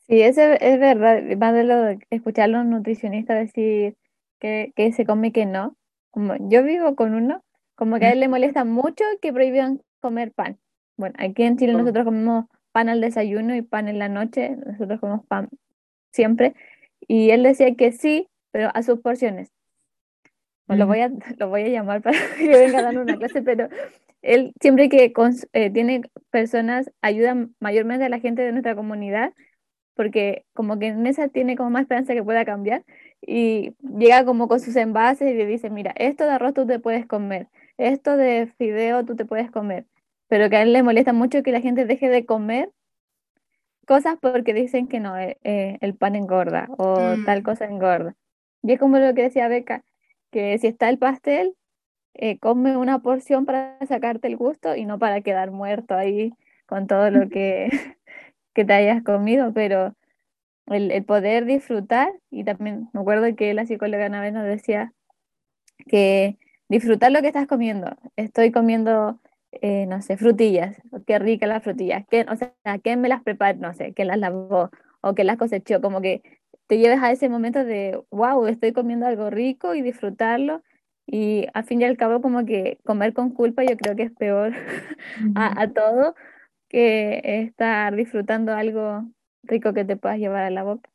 Sí, 0.07 0.21
eso 0.21 0.41
es 0.41 0.79
verdad, 0.79 1.23
más 1.37 1.53
de 1.53 1.65
lo 1.65 1.81
de 1.81 1.99
escuchar 2.09 2.45
a 2.45 2.47
los 2.47 2.65
nutricionistas 2.65 3.37
decir 3.37 3.97
que, 4.39 4.71
que 4.77 4.93
se 4.93 5.05
come 5.05 5.27
y 5.27 5.31
que 5.31 5.45
no. 5.45 5.75
Como 6.09 6.35
yo 6.49 6.63
vivo 6.63 6.95
con 6.95 7.13
uno, 7.13 7.43
como 7.81 7.97
que 7.97 8.05
a 8.05 8.11
él 8.11 8.19
le 8.19 8.27
molesta 8.27 8.63
mucho 8.63 9.03
que 9.23 9.33
prohíban 9.33 9.81
comer 10.01 10.31
pan. 10.31 10.59
Bueno, 10.97 11.15
aquí 11.17 11.41
en 11.41 11.57
Chile 11.57 11.73
nosotros 11.73 12.05
comemos 12.05 12.45
pan 12.71 12.89
al 12.89 13.01
desayuno 13.01 13.55
y 13.55 13.63
pan 13.63 13.87
en 13.87 13.97
la 13.97 14.07
noche, 14.07 14.55
nosotros 14.67 14.99
comemos 14.99 15.25
pan 15.25 15.49
siempre. 16.11 16.53
Y 17.07 17.31
él 17.31 17.41
decía 17.41 17.73
que 17.73 17.91
sí, 17.91 18.29
pero 18.51 18.69
a 18.75 18.83
sus 18.83 18.99
porciones. 18.99 19.51
Lo 20.67 20.85
voy 20.85 20.99
a, 20.99 21.09
lo 21.39 21.49
voy 21.49 21.63
a 21.63 21.69
llamar 21.69 22.03
para 22.03 22.19
que 22.37 22.49
venga 22.49 22.77
a 22.77 22.83
dar 22.83 22.99
una 22.99 23.17
clase, 23.17 23.41
pero 23.41 23.67
él 24.21 24.53
siempre 24.61 24.87
que 24.87 25.11
eh, 25.53 25.69
tiene 25.71 26.03
personas, 26.29 26.91
ayuda 27.01 27.47
mayormente 27.59 28.05
a 28.05 28.09
la 28.09 28.19
gente 28.19 28.43
de 28.43 28.51
nuestra 28.51 28.75
comunidad, 28.75 29.33
porque 29.95 30.45
como 30.53 30.77
que 30.77 30.89
en 30.89 31.07
esa 31.07 31.29
tiene 31.29 31.55
como 31.55 31.71
más 31.71 31.81
esperanza 31.81 32.13
que 32.13 32.23
pueda 32.23 32.45
cambiar, 32.45 32.85
y 33.21 33.73
llega 33.81 34.23
como 34.23 34.47
con 34.47 34.59
sus 34.59 34.75
envases 34.75 35.31
y 35.31 35.33
le 35.33 35.47
dice, 35.47 35.71
mira, 35.71 35.95
esto 35.97 36.25
de 36.25 36.33
arroz 36.33 36.53
tú 36.53 36.67
te 36.67 36.77
puedes 36.77 37.07
comer, 37.07 37.47
esto 37.87 38.17
de 38.17 38.47
fideo 38.57 39.05
tú 39.05 39.15
te 39.15 39.25
puedes 39.25 39.51
comer, 39.51 39.85
pero 40.27 40.49
que 40.49 40.57
a 40.57 40.61
él 40.63 40.73
le 40.73 40.83
molesta 40.83 41.13
mucho 41.13 41.43
que 41.43 41.51
la 41.51 41.61
gente 41.61 41.85
deje 41.85 42.09
de 42.09 42.25
comer 42.25 42.71
cosas 43.87 44.15
porque 44.21 44.53
dicen 44.53 44.87
que 44.87 44.99
no, 44.99 45.17
eh, 45.17 45.37
eh, 45.43 45.77
el 45.81 45.95
pan 45.95 46.15
engorda 46.15 46.67
o 46.77 47.17
tal 47.23 47.39
Mm. 47.39 47.43
cosa 47.43 47.65
engorda. 47.65 48.15
Y 48.63 48.73
es 48.73 48.79
como 48.79 48.99
lo 48.99 49.13
que 49.13 49.23
decía 49.23 49.47
Beca, 49.47 49.83
que 50.31 50.57
si 50.59 50.67
está 50.67 50.89
el 50.89 50.97
pastel, 50.99 51.55
eh, 52.15 52.39
come 52.39 52.77
una 52.77 52.99
porción 53.01 53.45
para 53.45 53.77
sacarte 53.87 54.27
el 54.29 54.37
gusto 54.37 54.75
y 54.75 54.85
no 54.85 54.99
para 54.99 55.21
quedar 55.21 55.51
muerto 55.51 55.95
ahí 55.95 56.33
con 56.67 56.87
todo 56.87 57.11
lo 57.11 57.29
que, 57.29 57.69
que 58.55 58.65
te 58.65 58.73
hayas 58.73 59.03
comido, 59.03 59.53
pero 59.53 59.95
el, 60.67 60.91
el 60.91 61.05
poder 61.05 61.45
disfrutar, 61.45 62.11
y 62.31 62.43
también 62.45 62.89
me 62.93 63.01
acuerdo 63.01 63.35
que 63.35 63.53
la 63.53 63.65
psicóloga 63.65 64.07
una 64.07 64.21
vez 64.21 64.33
nos 64.33 64.45
decía 64.45 64.93
que 65.87 66.37
disfrutar 66.71 67.11
lo 67.11 67.21
que 67.21 67.27
estás 67.27 67.47
comiendo. 67.47 67.97
Estoy 68.15 68.51
comiendo, 68.51 69.19
eh, 69.51 69.85
no 69.87 70.01
sé, 70.01 70.15
frutillas, 70.15 70.77
qué 71.05 71.19
rica 71.19 71.45
las 71.45 71.63
frutillas, 71.63 72.05
¿Quién, 72.09 72.29
o 72.29 72.35
sea, 72.37 72.53
¿quién 72.81 73.01
me 73.01 73.09
las 73.09 73.21
prepara? 73.23 73.57
No 73.57 73.73
sé, 73.73 73.93
¿quién 73.93 74.07
las 74.07 74.17
lavó 74.17 74.71
o 75.01 75.13
quién 75.13 75.27
las 75.27 75.37
cosechó? 75.37 75.81
Como 75.81 76.01
que 76.01 76.23
te 76.67 76.77
lleves 76.77 76.99
a 77.03 77.11
ese 77.11 77.27
momento 77.27 77.65
de, 77.65 78.01
wow, 78.09 78.47
estoy 78.47 78.71
comiendo 78.71 79.05
algo 79.05 79.29
rico 79.29 79.75
y 79.75 79.81
disfrutarlo. 79.81 80.63
Y 81.05 81.47
al 81.53 81.65
fin 81.65 81.81
y 81.81 81.83
al 81.83 81.97
cabo, 81.97 82.21
como 82.21 82.45
que 82.45 82.79
comer 82.85 83.13
con 83.13 83.31
culpa 83.31 83.63
yo 83.65 83.75
creo 83.75 83.97
que 83.97 84.03
es 84.03 84.11
peor 84.11 84.53
a, 85.35 85.61
a 85.61 85.73
todo 85.73 86.15
que 86.69 87.19
estar 87.23 87.93
disfrutando 87.97 88.53
algo 88.53 89.03
rico 89.43 89.73
que 89.73 89.83
te 89.83 89.97
puedas 89.97 90.19
llevar 90.19 90.43
a 90.43 90.49
la 90.49 90.63
boca. 90.63 90.89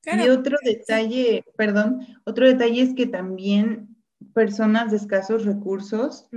Claro, 0.00 0.24
Y 0.24 0.28
otro 0.30 0.56
detalle, 0.64 1.44
perdón, 1.54 2.00
otro 2.24 2.46
detalle 2.46 2.80
es 2.80 2.94
que 2.94 3.06
también 3.06 3.97
personas 4.34 4.90
de 4.90 4.96
escasos 4.96 5.44
recursos, 5.44 6.28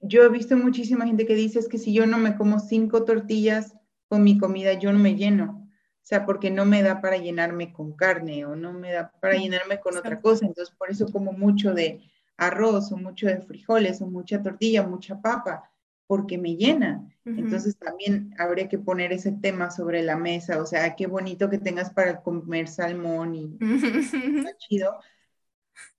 yo 0.00 0.22
he 0.22 0.28
visto 0.28 0.56
muchísima 0.56 1.06
gente 1.06 1.26
que 1.26 1.34
dice 1.34 1.58
es 1.58 1.68
que 1.68 1.78
si 1.78 1.92
yo 1.92 2.06
no 2.06 2.18
me 2.18 2.36
como 2.36 2.60
cinco 2.60 3.04
tortillas 3.04 3.74
con 4.08 4.22
mi 4.22 4.38
comida, 4.38 4.74
yo 4.74 4.92
no 4.92 4.98
me 4.98 5.16
lleno. 5.16 5.60
O 6.04 6.06
sea, 6.06 6.26
porque 6.26 6.50
no 6.50 6.66
me 6.66 6.82
da 6.82 7.00
para 7.00 7.16
llenarme 7.16 7.72
con 7.72 7.96
carne 7.96 8.44
o 8.44 8.54
no 8.54 8.74
me 8.74 8.92
da 8.92 9.10
para 9.20 9.36
llenarme 9.36 9.80
con 9.80 9.96
otra 9.96 10.20
cosa. 10.20 10.44
Entonces, 10.44 10.74
por 10.76 10.90
eso 10.90 11.06
como 11.10 11.32
mucho 11.32 11.72
de 11.72 12.02
arroz 12.36 12.92
o 12.92 12.96
mucho 12.96 13.26
de 13.26 13.40
frijoles 13.40 14.02
o 14.02 14.06
mucha 14.06 14.42
tortilla, 14.42 14.86
mucha 14.86 15.20
papa, 15.20 15.70
porque 16.06 16.36
me 16.36 16.56
llena. 16.56 17.08
Entonces 17.24 17.78
también 17.78 18.34
habría 18.38 18.68
que 18.68 18.78
poner 18.78 19.12
ese 19.12 19.32
tema 19.32 19.70
sobre 19.70 20.02
la 20.02 20.16
mesa, 20.16 20.60
o 20.60 20.66
sea, 20.66 20.94
qué 20.94 21.06
bonito 21.06 21.48
que 21.48 21.58
tengas 21.58 21.90
para 21.90 22.20
comer 22.22 22.68
salmón 22.68 23.34
y 23.34 23.56
está 24.44 24.54
chido, 24.58 24.98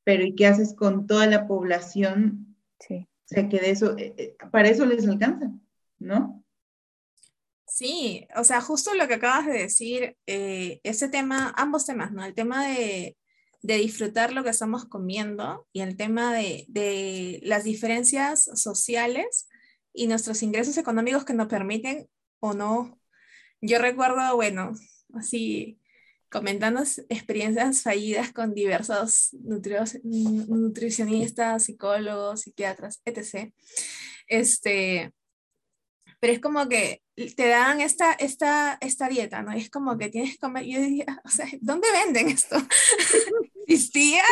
pero 0.06 0.24
¿y 0.24 0.36
qué 0.36 0.48
haces 0.48 0.74
con 0.74 1.08
toda 1.08 1.28
la 1.28 1.48
población? 1.48 2.56
Sí. 2.80 3.10
O 3.26 3.28
sea, 3.28 3.50
que 3.50 3.60
de 3.60 3.72
eso, 3.72 3.98
eh, 3.98 4.14
eh, 4.18 4.38
para 4.52 4.70
eso 4.70 4.86
les 4.86 5.06
alcanza, 5.08 5.52
¿no? 6.00 6.46
Sí, 7.68 8.26
o 8.38 8.44
sea, 8.44 8.62
justo 8.62 8.94
lo 8.94 9.08
que 9.08 9.16
acabas 9.16 9.48
de 9.48 9.54
decir, 9.54 10.16
eh, 10.28 10.80
ese 10.84 11.10
tema, 11.10 11.54
ambos 11.58 11.86
temas, 11.88 12.12
¿no? 12.14 12.24
El 12.24 12.36
tema 12.36 12.68
de, 12.68 13.18
de 13.64 13.78
disfrutar 13.78 14.32
lo 14.32 14.44
que 14.44 14.52
estamos 14.52 14.86
comiendo 14.86 15.68
y 15.74 15.82
el 15.82 15.98
tema 15.98 16.34
de, 16.34 16.66
de 16.70 17.42
las 17.44 17.64
diferencias 17.64 18.44
sociales 18.54 19.50
y 19.92 20.06
nuestros 20.06 20.44
ingresos 20.44 20.78
económicos 20.78 21.26
que 21.26 21.34
nos 21.34 21.48
permiten 21.48 22.08
o 22.40 22.54
no. 22.54 23.02
Yo 23.60 23.80
recuerdo, 23.80 24.36
bueno, 24.36 24.74
así 25.16 25.80
comentando 26.36 26.82
s- 26.84 27.06
experiencias 27.10 27.82
fallidas 27.82 28.32
con 28.34 28.54
diversos 28.54 29.30
nutrios- 29.44 30.00
nu- 30.04 30.46
nutricionistas, 30.48 31.64
psicólogos, 31.66 32.42
psiquiatras, 32.42 33.02
etc. 33.06 33.52
Este, 34.28 35.12
pero 36.20 36.34
es 36.34 36.40
como 36.40 36.68
que 36.68 37.02
te 37.36 37.48
dan 37.48 37.80
esta, 37.82 38.12
esta, 38.14 38.78
esta 38.82 39.08
dieta, 39.08 39.42
¿no? 39.42 39.56
Y 39.56 39.62
es 39.62 39.70
como 39.70 39.98
que 39.98 40.10
tienes 40.10 40.34
que 40.34 40.40
comer, 40.40 40.66
yo 40.66 40.82
diría, 40.82 41.06
o 41.24 41.30
sea, 41.30 41.48
¿dónde 41.62 41.88
venden 41.92 42.28
esto? 42.30 42.58
¿Existía? 43.68 44.24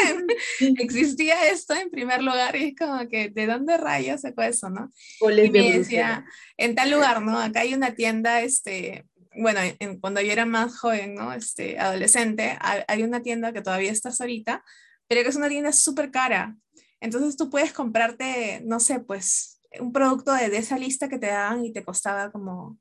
¿Existía 0.59 1.49
esto 1.49 1.73
en 1.73 1.89
primer 1.89 2.21
lugar? 2.21 2.55
Y 2.55 2.65
es 2.65 2.75
como 2.77 3.07
que, 3.07 3.29
¿de 3.29 3.47
dónde 3.47 3.77
rayos 3.77 4.21
sacó 4.21 4.41
eso, 4.43 4.69
no? 4.69 4.91
Coles 5.19 5.47
Y 5.47 5.51
me 5.51 5.77
decía, 5.79 6.25
en 6.57 6.75
tal 6.75 6.91
lugar, 6.91 7.21
¿no? 7.21 7.39
Acá 7.39 7.61
hay 7.61 7.73
una 7.73 7.95
tienda, 7.95 8.41
este, 8.41 9.05
bueno, 9.35 9.59
en- 9.79 9.99
cuando 9.99 10.21
yo 10.21 10.31
era 10.31 10.45
más 10.45 10.77
joven, 10.79 11.15
¿no? 11.15 11.33
Este, 11.33 11.79
adolescente, 11.79 12.57
ha- 12.61 12.85
hay 12.87 13.03
una 13.03 13.21
tienda 13.23 13.53
que 13.53 13.61
todavía 13.61 13.91
está 13.91 14.09
hasta 14.09 14.23
ahorita, 14.25 14.63
pero 15.07 15.23
que 15.23 15.29
es 15.29 15.35
una 15.35 15.49
tienda 15.49 15.71
súper 15.71 16.11
cara. 16.11 16.55
Entonces 17.01 17.35
tú 17.37 17.49
puedes 17.49 17.73
comprarte, 17.73 18.61
no 18.65 18.79
sé, 18.79 18.99
pues, 18.99 19.61
un 19.79 19.91
producto 19.93 20.33
de, 20.33 20.49
de 20.49 20.57
esa 20.57 20.77
lista 20.77 21.09
que 21.09 21.19
te 21.19 21.27
daban 21.27 21.65
y 21.65 21.73
te 21.73 21.83
costaba 21.83 22.31
como, 22.31 22.79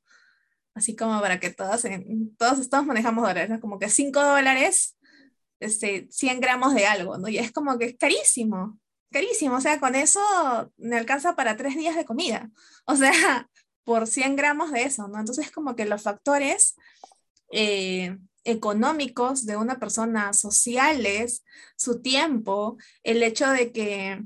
así 0.75 0.97
como 0.97 1.21
para 1.21 1.41
que 1.41 1.51
todos, 1.51 1.83
todos, 2.39 2.69
todos 2.71 2.87
manejamos 2.87 3.23
dólares, 3.27 3.51
¿no? 3.51 3.61
Como 3.61 3.79
que 3.79 3.89
5 3.89 4.23
dólares, 4.23 4.97
este, 5.61 6.07
100 6.11 6.41
gramos 6.41 6.75
de 6.75 6.87
algo, 6.87 7.19
¿no? 7.19 7.29
Y 7.29 7.39
es 7.39 7.53
como 7.53 7.79
que 7.79 7.87
es 7.87 7.97
carísimo, 7.99 8.79
carísimo. 9.11 9.57
O 9.57 9.61
sea, 9.61 9.79
con 9.81 9.95
eso 9.95 10.21
me 10.77 10.97
alcanza 10.99 11.37
para 11.37 11.57
tres 11.57 11.77
días 11.77 11.97
de 11.97 12.05
comida. 12.05 12.51
O 12.87 12.97
sea, 12.97 13.49
por 13.85 14.07
100 14.07 14.37
gramos 14.37 14.73
de 14.73 14.85
eso, 14.85 15.09
¿no? 15.09 15.19
Entonces, 15.19 15.51
como 15.51 15.77
que 15.77 15.87
los 15.87 16.03
factores 16.03 16.77
eh, 17.53 18.17
económicos 18.45 19.47
de 19.47 19.57
una 19.57 19.79
persona, 19.79 20.33
sociales, 20.33 21.45
su 21.77 22.01
tiempo, 22.01 22.77
el 23.03 23.23
hecho 23.23 23.51
de 23.51 23.73
que 23.73 24.23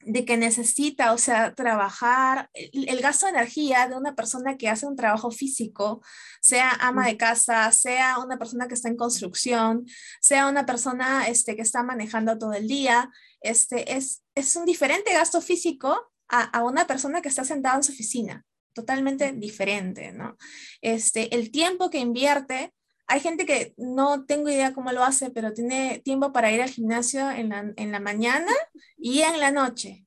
de 0.00 0.24
que 0.24 0.36
necesita, 0.36 1.12
o 1.12 1.18
sea, 1.18 1.54
trabajar, 1.54 2.48
el, 2.54 2.88
el 2.88 3.00
gasto 3.00 3.26
de 3.26 3.32
energía 3.32 3.88
de 3.88 3.96
una 3.96 4.14
persona 4.14 4.56
que 4.56 4.68
hace 4.68 4.86
un 4.86 4.96
trabajo 4.96 5.30
físico, 5.30 6.02
sea 6.40 6.70
ama 6.80 7.06
de 7.06 7.16
casa, 7.16 7.70
sea 7.72 8.18
una 8.18 8.38
persona 8.38 8.68
que 8.68 8.74
está 8.74 8.88
en 8.88 8.96
construcción, 8.96 9.86
sea 10.20 10.48
una 10.48 10.64
persona 10.64 11.28
este, 11.28 11.56
que 11.56 11.62
está 11.62 11.82
manejando 11.82 12.38
todo 12.38 12.54
el 12.54 12.68
día, 12.68 13.10
este, 13.40 13.96
es, 13.96 14.22
es 14.34 14.56
un 14.56 14.64
diferente 14.64 15.12
gasto 15.12 15.40
físico 15.40 16.10
a, 16.28 16.42
a 16.42 16.64
una 16.64 16.86
persona 16.86 17.20
que 17.20 17.28
está 17.28 17.44
sentada 17.44 17.76
en 17.76 17.82
su 17.82 17.92
oficina, 17.92 18.46
totalmente 18.78 19.32
diferente, 19.32 20.12
¿no? 20.12 20.36
Este, 20.80 21.34
el 21.34 21.50
tiempo 21.50 21.90
que 21.90 21.98
invierte, 21.98 22.72
hay 23.08 23.18
gente 23.18 23.44
que 23.44 23.74
no 23.76 24.24
tengo 24.24 24.48
idea 24.48 24.72
cómo 24.72 24.92
lo 24.92 25.02
hace, 25.02 25.30
pero 25.30 25.52
tiene 25.52 26.00
tiempo 26.04 26.32
para 26.32 26.52
ir 26.52 26.62
al 26.62 26.70
gimnasio 26.70 27.28
en 27.30 27.48
la, 27.48 27.72
en 27.74 27.90
la 27.90 27.98
mañana 27.98 28.52
y 28.96 29.22
en 29.22 29.40
la 29.40 29.50
noche. 29.50 30.06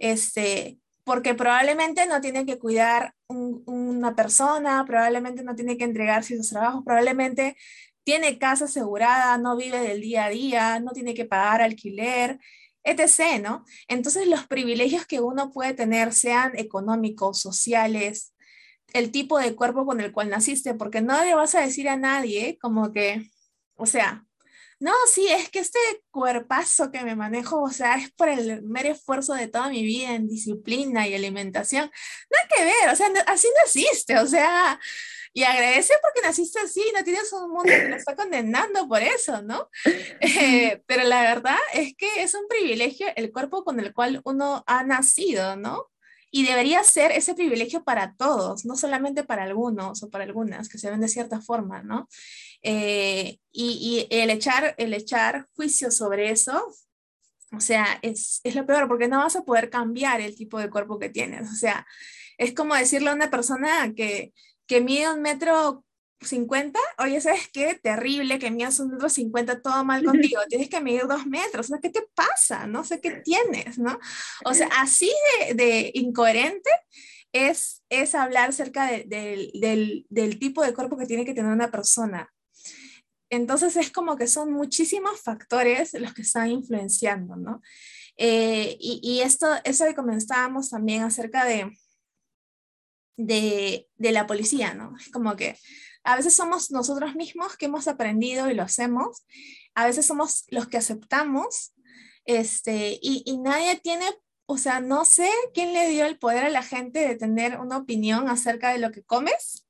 Este, 0.00 0.78
porque 1.04 1.34
probablemente 1.34 2.06
no 2.06 2.20
tiene 2.20 2.44
que 2.44 2.58
cuidar 2.58 3.14
un, 3.28 3.62
una 3.66 4.16
persona, 4.16 4.84
probablemente 4.84 5.44
no 5.44 5.54
tiene 5.54 5.76
que 5.76 5.84
entregar 5.84 6.24
sus 6.24 6.50
trabajos, 6.50 6.82
probablemente 6.84 7.56
tiene 8.02 8.38
casa 8.38 8.64
asegurada, 8.64 9.38
no 9.38 9.56
vive 9.56 9.80
del 9.80 10.00
día 10.00 10.24
a 10.24 10.30
día, 10.30 10.80
no 10.80 10.90
tiene 10.90 11.14
que 11.14 11.26
pagar 11.26 11.62
alquiler, 11.62 12.40
etc., 12.88 13.40
¿no? 13.42 13.64
Entonces 13.88 14.26
los 14.26 14.46
privilegios 14.46 15.06
que 15.06 15.20
uno 15.20 15.50
puede 15.50 15.74
tener, 15.74 16.12
sean 16.12 16.52
económicos, 16.58 17.40
sociales, 17.40 18.34
el 18.92 19.10
tipo 19.10 19.38
de 19.38 19.54
cuerpo 19.54 19.84
con 19.86 20.00
el 20.00 20.12
cual 20.12 20.30
naciste, 20.30 20.74
porque 20.74 21.00
no 21.00 21.22
le 21.24 21.34
vas 21.34 21.54
a 21.54 21.60
decir 21.60 21.88
a 21.88 21.96
nadie 21.96 22.58
como 22.60 22.92
que, 22.92 23.30
o 23.76 23.86
sea, 23.86 24.24
no, 24.80 24.92
sí, 25.12 25.26
es 25.28 25.50
que 25.50 25.58
este 25.58 25.78
cuerpazo 26.10 26.92
que 26.92 27.02
me 27.02 27.16
manejo, 27.16 27.60
o 27.62 27.70
sea, 27.70 27.96
es 27.96 28.12
por 28.12 28.28
el 28.28 28.62
mero 28.62 28.90
esfuerzo 28.90 29.34
de 29.34 29.48
toda 29.48 29.68
mi 29.70 29.82
vida 29.82 30.14
en 30.14 30.28
disciplina 30.28 31.08
y 31.08 31.14
alimentación. 31.14 31.90
Nada 32.30 32.48
que 32.56 32.64
ver, 32.64 32.92
o 32.92 32.96
sea, 32.96 33.08
así 33.26 33.48
naciste, 33.64 34.18
o 34.18 34.26
sea, 34.26 34.78
y 35.38 35.44
agradece 35.44 35.94
porque 36.02 36.26
naciste 36.26 36.58
así, 36.58 36.82
no 36.92 37.04
tienes 37.04 37.32
un 37.32 37.50
mundo 37.50 37.62
que 37.62 37.88
lo 37.88 37.94
está 37.94 38.16
condenando 38.16 38.88
por 38.88 39.00
eso, 39.02 39.40
¿no? 39.40 39.70
Eh, 40.20 40.82
pero 40.86 41.04
la 41.04 41.22
verdad 41.22 41.56
es 41.74 41.94
que 41.96 42.24
es 42.24 42.34
un 42.34 42.48
privilegio 42.48 43.06
el 43.14 43.30
cuerpo 43.30 43.62
con 43.62 43.78
el 43.78 43.94
cual 43.94 44.20
uno 44.24 44.64
ha 44.66 44.82
nacido, 44.82 45.54
¿no? 45.54 45.86
Y 46.32 46.44
debería 46.44 46.82
ser 46.82 47.12
ese 47.12 47.34
privilegio 47.34 47.84
para 47.84 48.16
todos, 48.16 48.64
no 48.64 48.76
solamente 48.76 49.22
para 49.22 49.44
algunos 49.44 50.02
o 50.02 50.10
para 50.10 50.24
algunas 50.24 50.68
que 50.68 50.78
se 50.78 50.90
ven 50.90 51.02
de 51.02 51.08
cierta 51.08 51.40
forma, 51.40 51.84
¿no? 51.84 52.08
Eh, 52.62 53.38
y, 53.52 54.08
y, 54.10 54.16
el, 54.18 54.30
echar, 54.30 54.74
el 54.76 54.92
echar 54.92 55.46
juicio 55.54 55.92
sobre 55.92 56.30
eso, 56.30 56.66
o 57.52 57.60
sea, 57.60 58.00
es, 58.02 58.40
es 58.42 58.56
lo 58.56 58.66
peor 58.66 58.88
porque 58.88 59.06
no 59.06 59.18
vas 59.18 59.36
a 59.36 59.44
poder 59.44 59.70
cambiar 59.70 60.20
el 60.20 60.34
tipo 60.34 60.58
de 60.58 60.68
cuerpo 60.68 60.98
que 60.98 61.10
tienes. 61.10 61.48
O 61.48 61.54
sea, 61.54 61.86
es 62.38 62.54
como 62.54 62.74
decirle 62.74 63.10
a 63.10 63.14
una 63.14 63.30
persona 63.30 63.92
que, 63.94 64.32
que 64.68 64.80
mide 64.80 65.12
un 65.12 65.22
metro 65.22 65.84
50, 66.20 66.78
oye, 66.98 67.20
¿sabes 67.20 67.48
qué? 67.52 67.74
Terrible 67.82 68.38
que 68.38 68.50
midas 68.50 68.78
un 68.80 68.90
metro 68.90 69.08
50, 69.08 69.62
todo 69.62 69.84
mal 69.84 70.04
contigo, 70.04 70.40
tienes 70.48 70.68
que 70.68 70.80
medir 70.80 71.06
dos 71.06 71.26
metros, 71.26 71.66
o 71.66 71.68
sea, 71.70 71.78
¿qué 71.80 71.90
te 71.90 72.04
pasa? 72.14 72.66
No 72.66 72.84
sé 72.84 73.00
qué 73.00 73.22
tienes, 73.24 73.78
¿no? 73.78 73.98
O 74.44 74.54
sea, 74.54 74.68
así 74.76 75.10
de, 75.48 75.54
de 75.54 75.90
incoherente 75.94 76.70
es, 77.32 77.82
es 77.88 78.14
hablar 78.14 78.50
acerca 78.50 78.86
de, 78.86 79.04
de, 79.04 79.50
del, 79.54 80.06
del 80.08 80.38
tipo 80.38 80.62
de 80.62 80.74
cuerpo 80.74 80.96
que 80.96 81.06
tiene 81.06 81.24
que 81.24 81.34
tener 81.34 81.50
una 81.50 81.70
persona. 81.70 82.32
Entonces 83.30 83.76
es 83.76 83.90
como 83.90 84.16
que 84.16 84.26
son 84.26 84.52
muchísimos 84.52 85.20
factores 85.20 85.92
los 85.94 86.14
que 86.14 86.22
están 86.22 86.50
influenciando, 86.50 87.36
¿no? 87.36 87.60
Eh, 88.16 88.76
y, 88.80 89.00
y, 89.02 89.20
esto, 89.20 89.46
eso 89.64 89.84
que 89.84 89.94
comenzábamos 89.94 90.70
también 90.70 91.02
acerca 91.04 91.44
de, 91.44 91.70
de, 93.18 93.88
de 93.96 94.12
la 94.12 94.26
policía, 94.26 94.72
¿no? 94.72 94.94
Como 95.12 95.36
que 95.36 95.58
a 96.04 96.16
veces 96.16 96.34
somos 96.34 96.70
nosotros 96.70 97.14
mismos 97.16 97.56
que 97.56 97.66
hemos 97.66 97.88
aprendido 97.88 98.48
y 98.48 98.54
lo 98.54 98.62
hacemos, 98.62 99.26
a 99.74 99.84
veces 99.84 100.06
somos 100.06 100.44
los 100.48 100.68
que 100.68 100.78
aceptamos, 100.78 101.74
este, 102.24 102.98
y, 103.02 103.22
y 103.26 103.38
nadie 103.38 103.78
tiene, 103.80 104.06
o 104.46 104.56
sea, 104.56 104.80
no 104.80 105.04
sé 105.04 105.28
quién 105.52 105.74
le 105.74 105.90
dio 105.90 106.06
el 106.06 106.18
poder 106.18 106.44
a 106.44 106.50
la 106.50 106.62
gente 106.62 107.00
de 107.00 107.16
tener 107.16 107.58
una 107.58 107.76
opinión 107.76 108.28
acerca 108.28 108.70
de 108.70 108.78
lo 108.78 108.92
que 108.92 109.02
comes 109.02 109.66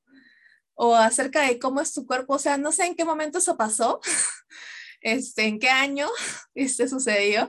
o 0.75 0.95
acerca 0.95 1.41
de 1.41 1.59
cómo 1.59 1.81
es 1.81 1.91
tu 1.93 2.05
cuerpo, 2.05 2.35
o 2.35 2.39
sea, 2.39 2.57
no 2.57 2.71
sé 2.71 2.85
en 2.85 2.95
qué 2.95 3.03
momento 3.03 3.39
eso 3.39 3.57
pasó, 3.57 3.99
este, 5.01 5.45
en 5.45 5.59
qué 5.59 5.69
año 5.69 6.07
este 6.55 6.87
sucedió, 6.87 7.47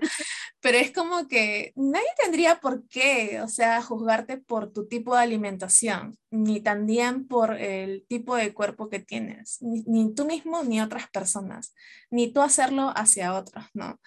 pero 0.60 0.78
es 0.78 0.92
como 0.92 1.28
que 1.28 1.72
nadie 1.76 2.08
tendría 2.22 2.60
por 2.60 2.86
qué, 2.88 3.40
o 3.42 3.48
sea, 3.48 3.82
juzgarte 3.82 4.38
por 4.38 4.72
tu 4.72 4.86
tipo 4.86 5.14
de 5.14 5.22
alimentación, 5.22 6.16
ni 6.30 6.60
también 6.60 7.26
por 7.26 7.56
el 7.56 8.04
tipo 8.08 8.36
de 8.36 8.52
cuerpo 8.52 8.88
que 8.88 9.00
tienes, 9.00 9.58
ni, 9.60 10.14
tú 10.14 10.24
mismo 10.24 10.62
ni 10.64 10.80
otras 10.80 11.08
personas, 11.10 11.74
ni 12.10 12.32
tú 12.32 12.42
hacerlo 12.42 12.92
hacia 12.94 13.34
otros, 13.34 13.64
¿no? 13.74 14.00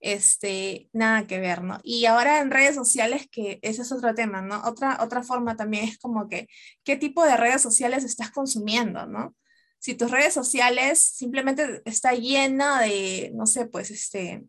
este, 0.00 0.88
nada 0.92 1.26
que 1.26 1.40
ver, 1.40 1.62
¿no? 1.62 1.80
Y 1.82 2.04
ahora 2.06 2.40
en 2.40 2.50
redes 2.50 2.74
sociales, 2.74 3.28
que 3.30 3.58
ese 3.62 3.82
es 3.82 3.92
otro 3.92 4.14
tema, 4.14 4.42
¿no? 4.42 4.62
Otra, 4.64 4.98
otra 5.02 5.22
forma 5.22 5.56
también 5.56 5.84
es 5.84 5.98
como 5.98 6.28
que, 6.28 6.48
¿qué 6.84 6.96
tipo 6.96 7.24
de 7.24 7.36
redes 7.36 7.62
sociales 7.62 8.04
estás 8.04 8.30
consumiendo, 8.30 9.06
¿no? 9.06 9.34
Si 9.78 9.94
tus 9.94 10.10
redes 10.10 10.34
sociales 10.34 11.00
simplemente 11.00 11.82
está 11.84 12.12
llena 12.12 12.80
de, 12.80 13.30
no 13.34 13.46
sé, 13.46 13.66
pues, 13.66 13.90
este, 13.90 14.44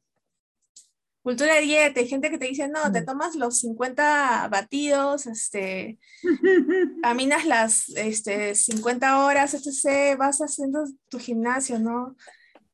cultura 1.28 1.56
de 1.56 1.62
dieta, 1.62 2.00
hay 2.00 2.08
gente 2.08 2.30
que 2.30 2.38
te 2.38 2.46
dice, 2.46 2.70
no, 2.70 2.90
te 2.92 3.02
tomas 3.02 3.36
los 3.36 3.60
50 3.60 4.48
batidos, 4.48 5.26
este, 5.28 6.00
caminas 7.04 7.46
las 7.46 7.90
este, 7.90 8.56
50 8.56 9.26
horas, 9.26 9.54
etc., 9.54 10.18
vas 10.18 10.40
haciendo 10.40 10.86
tu 11.10 11.20
gimnasio, 11.20 11.80
¿no? 11.80 12.16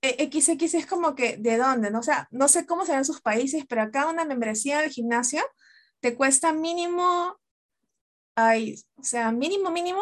XX 0.03 0.73
es 0.75 0.85
como 0.85 1.15
que, 1.15 1.37
¿de 1.37 1.57
dónde? 1.57 1.89
No? 1.89 1.99
O 1.99 2.03
sea, 2.03 2.27
no 2.29 2.47
sé 2.47 2.65
cómo 2.65 2.85
serán 2.85 3.05
sus 3.05 3.21
países, 3.21 3.63
pero 3.67 3.81
acá 3.81 4.07
una 4.07 4.25
membresía 4.25 4.81
del 4.81 4.91
gimnasio 4.91 5.41
te 6.01 6.15
cuesta 6.15 6.51
mínimo, 6.51 7.39
ay, 8.35 8.75
o 8.97 9.03
sea, 9.03 9.31
mínimo, 9.31 9.71
mínimo 9.71 10.01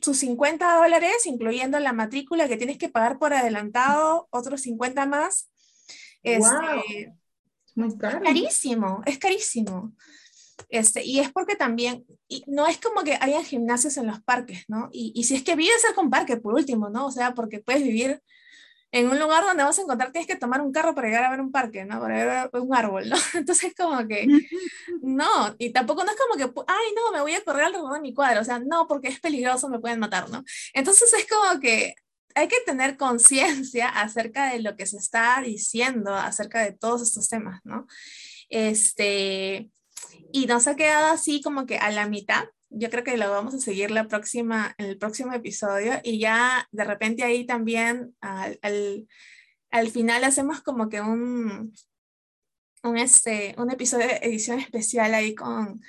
sus 0.00 0.18
50 0.18 0.76
dólares, 0.76 1.26
incluyendo 1.26 1.78
la 1.78 1.92
matrícula 1.92 2.48
que 2.48 2.56
tienes 2.56 2.78
que 2.78 2.88
pagar 2.88 3.18
por 3.18 3.32
adelantado, 3.32 4.28
otros 4.30 4.60
50 4.62 5.06
más. 5.06 5.50
Este, 6.22 7.14
Muy 7.74 7.96
caro. 7.96 8.18
Es 8.18 8.24
carísimo, 8.24 9.02
es 9.06 9.18
carísimo. 9.18 9.92
Este, 10.68 11.04
y 11.04 11.20
es 11.20 11.30
porque 11.32 11.54
también, 11.54 12.04
y 12.28 12.44
no 12.46 12.66
es 12.66 12.78
como 12.78 13.02
que 13.04 13.18
hayan 13.20 13.44
gimnasios 13.44 13.96
en 13.98 14.06
los 14.06 14.22
parques, 14.22 14.64
¿no? 14.68 14.88
Y, 14.90 15.12
y 15.14 15.24
si 15.24 15.34
es 15.34 15.42
que 15.42 15.54
vives 15.54 15.82
cerca 15.82 16.00
un 16.00 16.10
parque, 16.10 16.36
por 16.38 16.54
último, 16.54 16.88
¿no? 16.88 17.06
O 17.06 17.10
sea, 17.10 17.34
porque 17.34 17.60
puedes 17.60 17.82
vivir 17.82 18.20
en 18.92 19.08
un 19.08 19.18
lugar 19.18 19.44
donde 19.44 19.64
vas 19.64 19.78
a 19.78 19.82
encontrar, 19.82 20.12
tienes 20.12 20.26
que 20.26 20.36
tomar 20.36 20.60
un 20.60 20.72
carro 20.72 20.94
para 20.94 21.08
llegar 21.08 21.24
a 21.24 21.30
ver 21.30 21.40
un 21.40 21.52
parque, 21.52 21.84
¿no? 21.84 22.00
Para 22.00 22.48
ver 22.50 22.62
un 22.62 22.74
árbol, 22.74 23.08
¿no? 23.08 23.16
Entonces, 23.34 23.74
como 23.76 24.06
que, 24.06 24.26
no, 25.02 25.54
y 25.58 25.70
tampoco 25.70 26.04
no 26.04 26.10
es 26.10 26.16
como 26.16 26.36
que, 26.36 26.62
ay, 26.66 26.86
no, 26.94 27.12
me 27.12 27.20
voy 27.20 27.34
a 27.34 27.44
correr 27.44 27.64
alrededor 27.64 27.94
de 27.94 28.00
mi 28.00 28.14
cuadro, 28.14 28.40
o 28.40 28.44
sea, 28.44 28.58
no, 28.58 28.86
porque 28.86 29.08
es 29.08 29.20
peligroso, 29.20 29.68
me 29.68 29.80
pueden 29.80 29.98
matar, 29.98 30.30
¿no? 30.30 30.44
Entonces, 30.72 31.12
es 31.12 31.26
como 31.26 31.60
que 31.60 31.94
hay 32.34 32.48
que 32.48 32.60
tener 32.66 32.96
conciencia 32.96 33.88
acerca 33.88 34.52
de 34.52 34.60
lo 34.60 34.76
que 34.76 34.86
se 34.86 34.98
está 34.98 35.40
diciendo 35.42 36.14
acerca 36.14 36.62
de 36.62 36.72
todos 36.72 37.02
estos 37.02 37.28
temas, 37.28 37.60
¿no? 37.64 37.86
Este, 38.48 39.70
y 40.32 40.46
nos 40.46 40.66
ha 40.66 40.76
quedado 40.76 41.12
así 41.12 41.40
como 41.40 41.66
que 41.66 41.78
a 41.78 41.90
la 41.90 42.06
mitad, 42.06 42.44
yo 42.78 42.90
creo 42.90 43.04
que 43.04 43.16
lo 43.16 43.30
vamos 43.30 43.54
a 43.54 43.58
seguir 43.58 43.90
la 43.90 44.06
próxima, 44.06 44.74
en 44.78 44.86
el 44.86 44.98
próximo 44.98 45.32
episodio 45.32 45.94
y 46.02 46.18
ya 46.18 46.68
de 46.72 46.84
repente 46.84 47.24
ahí 47.24 47.46
también 47.46 48.14
al, 48.20 48.58
al, 48.62 49.06
al 49.70 49.88
final 49.88 50.24
hacemos 50.24 50.60
como 50.60 50.88
que 50.88 51.00
un, 51.00 51.72
un, 52.82 52.98
este, 52.98 53.54
un 53.56 53.70
episodio 53.70 54.06
de 54.06 54.18
edición 54.22 54.58
especial 54.58 55.14
ahí 55.14 55.34
con, 55.34 55.80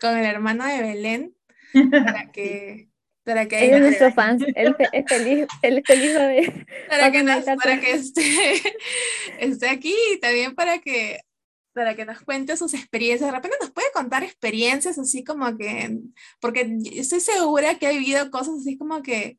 con 0.00 0.16
el 0.16 0.24
hermano 0.24 0.64
de 0.66 0.80
Belén 0.80 1.34
para 1.90 2.30
que... 2.32 2.88
Para 3.22 3.46
que 3.46 3.66
Él 3.66 3.74
es 3.74 3.80
nuestro 3.82 4.12
fan, 4.12 4.38
el, 4.54 4.74
el, 4.92 5.04
feliz, 5.06 5.46
el 5.60 5.82
feliz 5.86 6.14
de... 6.14 6.66
Para 6.88 7.12
que, 7.12 7.22
nos, 7.22 7.44
para 7.44 7.78
que 7.78 7.92
esté, 7.92 8.22
esté 9.38 9.68
aquí 9.68 9.94
y 10.14 10.18
también 10.18 10.54
para 10.54 10.78
que 10.78 11.20
para 11.80 11.96
que 11.96 12.04
nos 12.04 12.20
cuente 12.20 12.58
sus 12.58 12.74
experiencias. 12.74 13.30
De 13.30 13.34
repente 13.34 13.56
nos 13.58 13.70
puede 13.70 13.90
contar 13.94 14.22
experiencias 14.22 14.98
así 14.98 15.24
como 15.24 15.56
que, 15.56 15.98
porque 16.38 16.76
estoy 16.92 17.20
segura 17.20 17.78
que 17.78 17.86
ha 17.86 17.90
vivido 17.90 18.30
cosas 18.30 18.56
así 18.60 18.76
como 18.76 19.00
que 19.02 19.38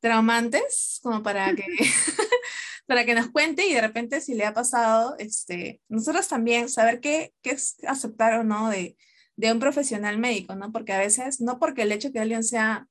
traumantes, 0.00 1.00
como 1.02 1.22
para 1.22 1.54
que, 1.54 1.66
para 2.86 3.04
que 3.04 3.14
nos 3.14 3.28
cuente 3.28 3.66
y 3.66 3.74
de 3.74 3.82
repente 3.82 4.22
si 4.22 4.34
le 4.34 4.46
ha 4.46 4.54
pasado, 4.54 5.16
este, 5.18 5.82
nosotros 5.90 6.26
también 6.28 6.70
saber 6.70 7.00
qué, 7.00 7.34
qué 7.42 7.50
es 7.50 7.76
aceptar 7.86 8.40
o 8.40 8.42
no 8.42 8.70
de, 8.70 8.96
de 9.36 9.52
un 9.52 9.60
profesional 9.60 10.16
médico, 10.16 10.54
¿no? 10.54 10.72
Porque 10.72 10.94
a 10.94 10.98
veces, 10.98 11.42
no 11.42 11.58
porque 11.58 11.82
el 11.82 11.92
hecho 11.92 12.10
que 12.10 12.20
alguien 12.20 12.42
sea 12.42 12.88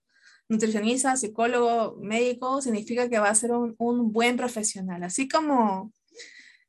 nutricionista, 0.47 1.17
psicólogo, 1.17 1.97
médico, 2.01 2.61
significa 2.61 3.09
que 3.09 3.17
va 3.17 3.29
a 3.29 3.35
ser 3.35 3.51
un, 3.51 3.73
un 3.79 4.13
buen 4.13 4.37
profesional. 4.37 5.01
Así 5.01 5.27
como, 5.27 5.91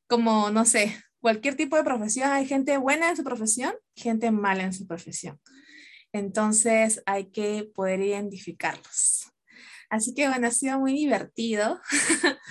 como, 0.07 0.49
no 0.49 0.65
sé, 0.65 0.97
cualquier 1.21 1.55
tipo 1.55 1.75
de 1.75 1.83
profesión, 1.83 2.31
hay 2.31 2.45
gente 2.45 2.77
buena 2.77 3.09
en 3.09 3.17
su 3.17 3.23
profesión, 3.23 3.73
gente 3.95 4.31
mala 4.31 4.63
en 4.63 4.73
su 4.73 4.87
profesión. 4.87 5.39
Entonces 6.13 7.01
hay 7.05 7.25
que 7.25 7.69
poder 7.73 8.01
identificarlos. 8.01 9.31
Así 9.89 10.13
que 10.13 10.27
bueno, 10.27 10.47
ha 10.47 10.51
sido 10.51 10.79
muy 10.79 10.93
divertido 10.93 11.79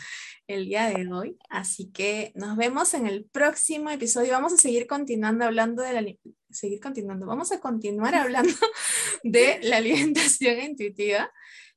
el 0.47 0.67
día 0.67 0.89
de 0.89 1.13
hoy. 1.13 1.39
Así 1.49 1.91
que 1.93 2.33
nos 2.35 2.57
vemos 2.57 2.95
en 2.95 3.07
el 3.07 3.25
próximo 3.25 3.91
episodio. 3.91 4.33
Vamos 4.33 4.53
a 4.53 4.59
seguir 4.59 4.87
continuando 4.87 5.45
hablando 5.45 5.83
de 5.83 5.93
la 5.93 6.05
seguir 6.51 6.81
continuando. 6.81 7.27
Vamos 7.27 7.53
a 7.53 7.61
continuar 7.61 8.15
hablando 8.15 8.53
de 9.23 9.59
la 9.63 9.79
alimentación 9.79 10.61
intuitiva 10.61 11.31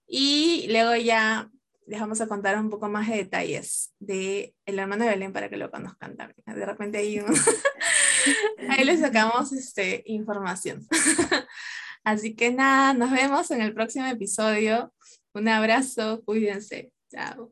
y 0.07 0.67
luego 0.69 0.95
ya 0.95 1.49
les 1.89 1.99
vamos 1.99 2.21
a 2.21 2.27
contar 2.27 2.55
un 2.59 2.69
poco 2.69 2.87
más 2.87 3.07
de 3.07 3.15
detalles 3.15 3.95
de 3.99 4.53
el 4.67 4.77
hermano 4.77 5.05
de 5.05 5.09
Belén 5.09 5.33
para 5.33 5.49
que 5.49 5.57
lo 5.57 5.71
conozcan 5.71 6.15
también. 6.15 6.43
De 6.45 6.65
repente 6.65 6.99
ahí, 6.99 7.19
uno, 7.19 7.33
ahí 8.69 8.83
les 8.85 8.99
sacamos 8.99 9.51
este, 9.53 10.03
información. 10.05 10.87
Así 12.03 12.35
que 12.35 12.51
nada, 12.51 12.93
nos 12.93 13.09
vemos 13.09 13.49
en 13.49 13.61
el 13.61 13.73
próximo 13.73 14.05
episodio. 14.05 14.93
Un 15.33 15.47
abrazo, 15.47 16.21
cuídense. 16.25 16.91
Chao. 17.11 17.51